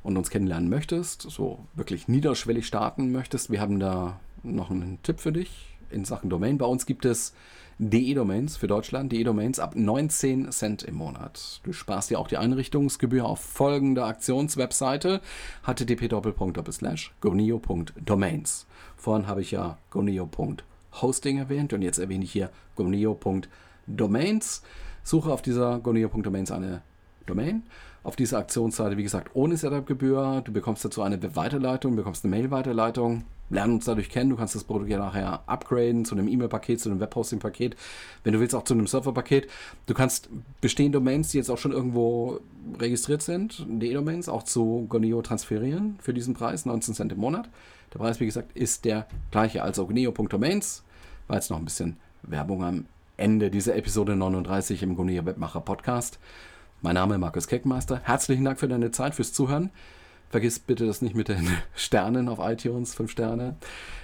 und 0.06 0.16
uns 0.16 0.30
kennenlernen 0.30 0.68
möchtest, 0.68 1.22
so 1.22 1.58
wirklich 1.74 2.06
niederschwellig 2.06 2.64
starten 2.64 3.10
möchtest, 3.10 3.50
wir 3.50 3.60
haben 3.60 3.80
da 3.80 4.20
noch 4.44 4.70
einen 4.70 5.02
Tipp 5.02 5.18
für 5.18 5.32
dich 5.32 5.76
in 5.90 6.04
Sachen 6.04 6.30
Domain. 6.30 6.58
Bei 6.58 6.66
uns 6.66 6.86
gibt 6.86 7.04
es 7.04 7.34
DE-Domains 7.78 8.56
für 8.56 8.68
Deutschland, 8.68 9.12
DE-Domains 9.12 9.58
ab 9.58 9.76
19 9.76 10.50
Cent 10.50 10.82
im 10.82 10.94
Monat. 10.94 11.60
Du 11.62 11.74
sparst 11.74 12.08
dir 12.08 12.18
auch 12.18 12.28
die 12.28 12.38
Einrichtungsgebühr 12.38 13.26
auf 13.26 13.40
folgende 13.40 14.06
Aktionswebseite 14.06 15.20
http://gonio.domains. 15.66 18.66
Vorhin 18.96 19.26
habe 19.26 19.42
ich 19.42 19.50
ja 19.50 19.76
gonio.hosting 19.90 21.36
erwähnt 21.36 21.74
und 21.74 21.82
jetzt 21.82 21.98
erwähne 21.98 22.24
ich 22.24 22.32
hier 22.32 22.48
gonio.domains. 22.76 24.62
Suche 25.02 25.30
auf 25.30 25.42
dieser 25.42 25.78
gonio.domains 25.78 26.50
eine 26.50 26.80
Domain 27.26 27.62
auf 28.06 28.14
dieser 28.14 28.38
Aktionsseite, 28.38 28.96
wie 28.96 29.02
gesagt, 29.02 29.32
ohne 29.34 29.56
Setup-Gebühr. 29.56 30.40
Du 30.44 30.52
bekommst 30.52 30.84
dazu 30.84 31.02
eine 31.02 31.34
Weiterleitung, 31.34 31.96
bekommst 31.96 32.24
eine 32.24 32.36
Mail-Weiterleitung, 32.36 33.24
lernen 33.50 33.74
uns 33.74 33.86
dadurch 33.86 34.10
kennen. 34.10 34.30
Du 34.30 34.36
kannst 34.36 34.54
das 34.54 34.62
Produkt 34.62 34.88
ja 34.88 34.98
nachher 34.98 35.42
upgraden 35.46 36.04
zu 36.04 36.14
einem 36.14 36.28
E-Mail-Paket, 36.28 36.80
zu 36.80 36.88
einem 36.88 37.00
Webhosting-Paket, 37.00 37.74
wenn 38.22 38.32
du 38.32 38.38
willst 38.38 38.54
auch 38.54 38.62
zu 38.62 38.74
einem 38.74 38.86
Server-Paket. 38.86 39.48
Du 39.86 39.94
kannst 39.94 40.28
bestehende 40.60 40.98
Domains, 40.98 41.30
die 41.30 41.38
jetzt 41.38 41.50
auch 41.50 41.58
schon 41.58 41.72
irgendwo 41.72 42.38
registriert 42.78 43.22
sind, 43.22 43.66
DE-Domains, 43.68 44.28
auch 44.28 44.44
zu 44.44 44.86
Goneo 44.88 45.20
transferieren 45.20 45.98
für 46.00 46.14
diesen 46.14 46.34
Preis, 46.34 46.64
19 46.64 46.94
Cent 46.94 47.10
im 47.10 47.18
Monat. 47.18 47.48
Der 47.92 47.98
Preis, 47.98 48.20
wie 48.20 48.26
gesagt, 48.26 48.56
ist 48.56 48.84
der 48.84 49.08
gleiche, 49.32 49.64
also 49.64 49.84
goneo.domains. 49.84 50.84
War 51.26 51.36
jetzt 51.36 51.50
noch 51.50 51.58
ein 51.58 51.64
bisschen 51.64 51.96
Werbung 52.22 52.62
am 52.62 52.84
Ende 53.16 53.50
dieser 53.50 53.74
Episode 53.74 54.14
39 54.14 54.84
im 54.84 54.94
Goneo 54.94 55.26
Webmacher 55.26 55.60
Podcast. 55.60 56.20
Mein 56.82 56.94
Name 56.94 57.14
ist 57.14 57.20
Markus 57.20 57.48
Keckmeister. 57.48 58.00
Herzlichen 58.04 58.44
Dank 58.44 58.60
für 58.60 58.68
deine 58.68 58.90
Zeit, 58.90 59.14
fürs 59.14 59.32
Zuhören. 59.32 59.70
Vergiss 60.30 60.58
bitte 60.58 60.86
das 60.86 61.02
nicht 61.02 61.14
mit 61.14 61.28
den 61.28 61.48
Sternen 61.74 62.28
auf 62.28 62.38
iTunes, 62.40 62.94
fünf 62.94 63.10
Sterne. 63.10 63.56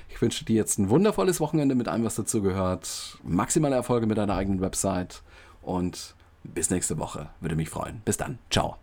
Ich 0.08 0.20
wünsche 0.20 0.44
dir 0.44 0.56
jetzt 0.56 0.78
ein 0.78 0.90
wundervolles 0.90 1.40
Wochenende 1.40 1.74
mit 1.74 1.88
allem, 1.88 2.04
was 2.04 2.14
dazu 2.14 2.42
gehört. 2.42 3.18
Maximale 3.22 3.76
Erfolge 3.76 4.06
mit 4.06 4.18
deiner 4.18 4.34
eigenen 4.34 4.60
Website 4.60 5.22
und 5.60 6.14
bis 6.44 6.70
nächste 6.70 6.98
Woche. 6.98 7.28
Würde 7.40 7.56
mich 7.56 7.70
freuen. 7.70 8.00
Bis 8.04 8.16
dann. 8.16 8.38
Ciao. 8.50 8.76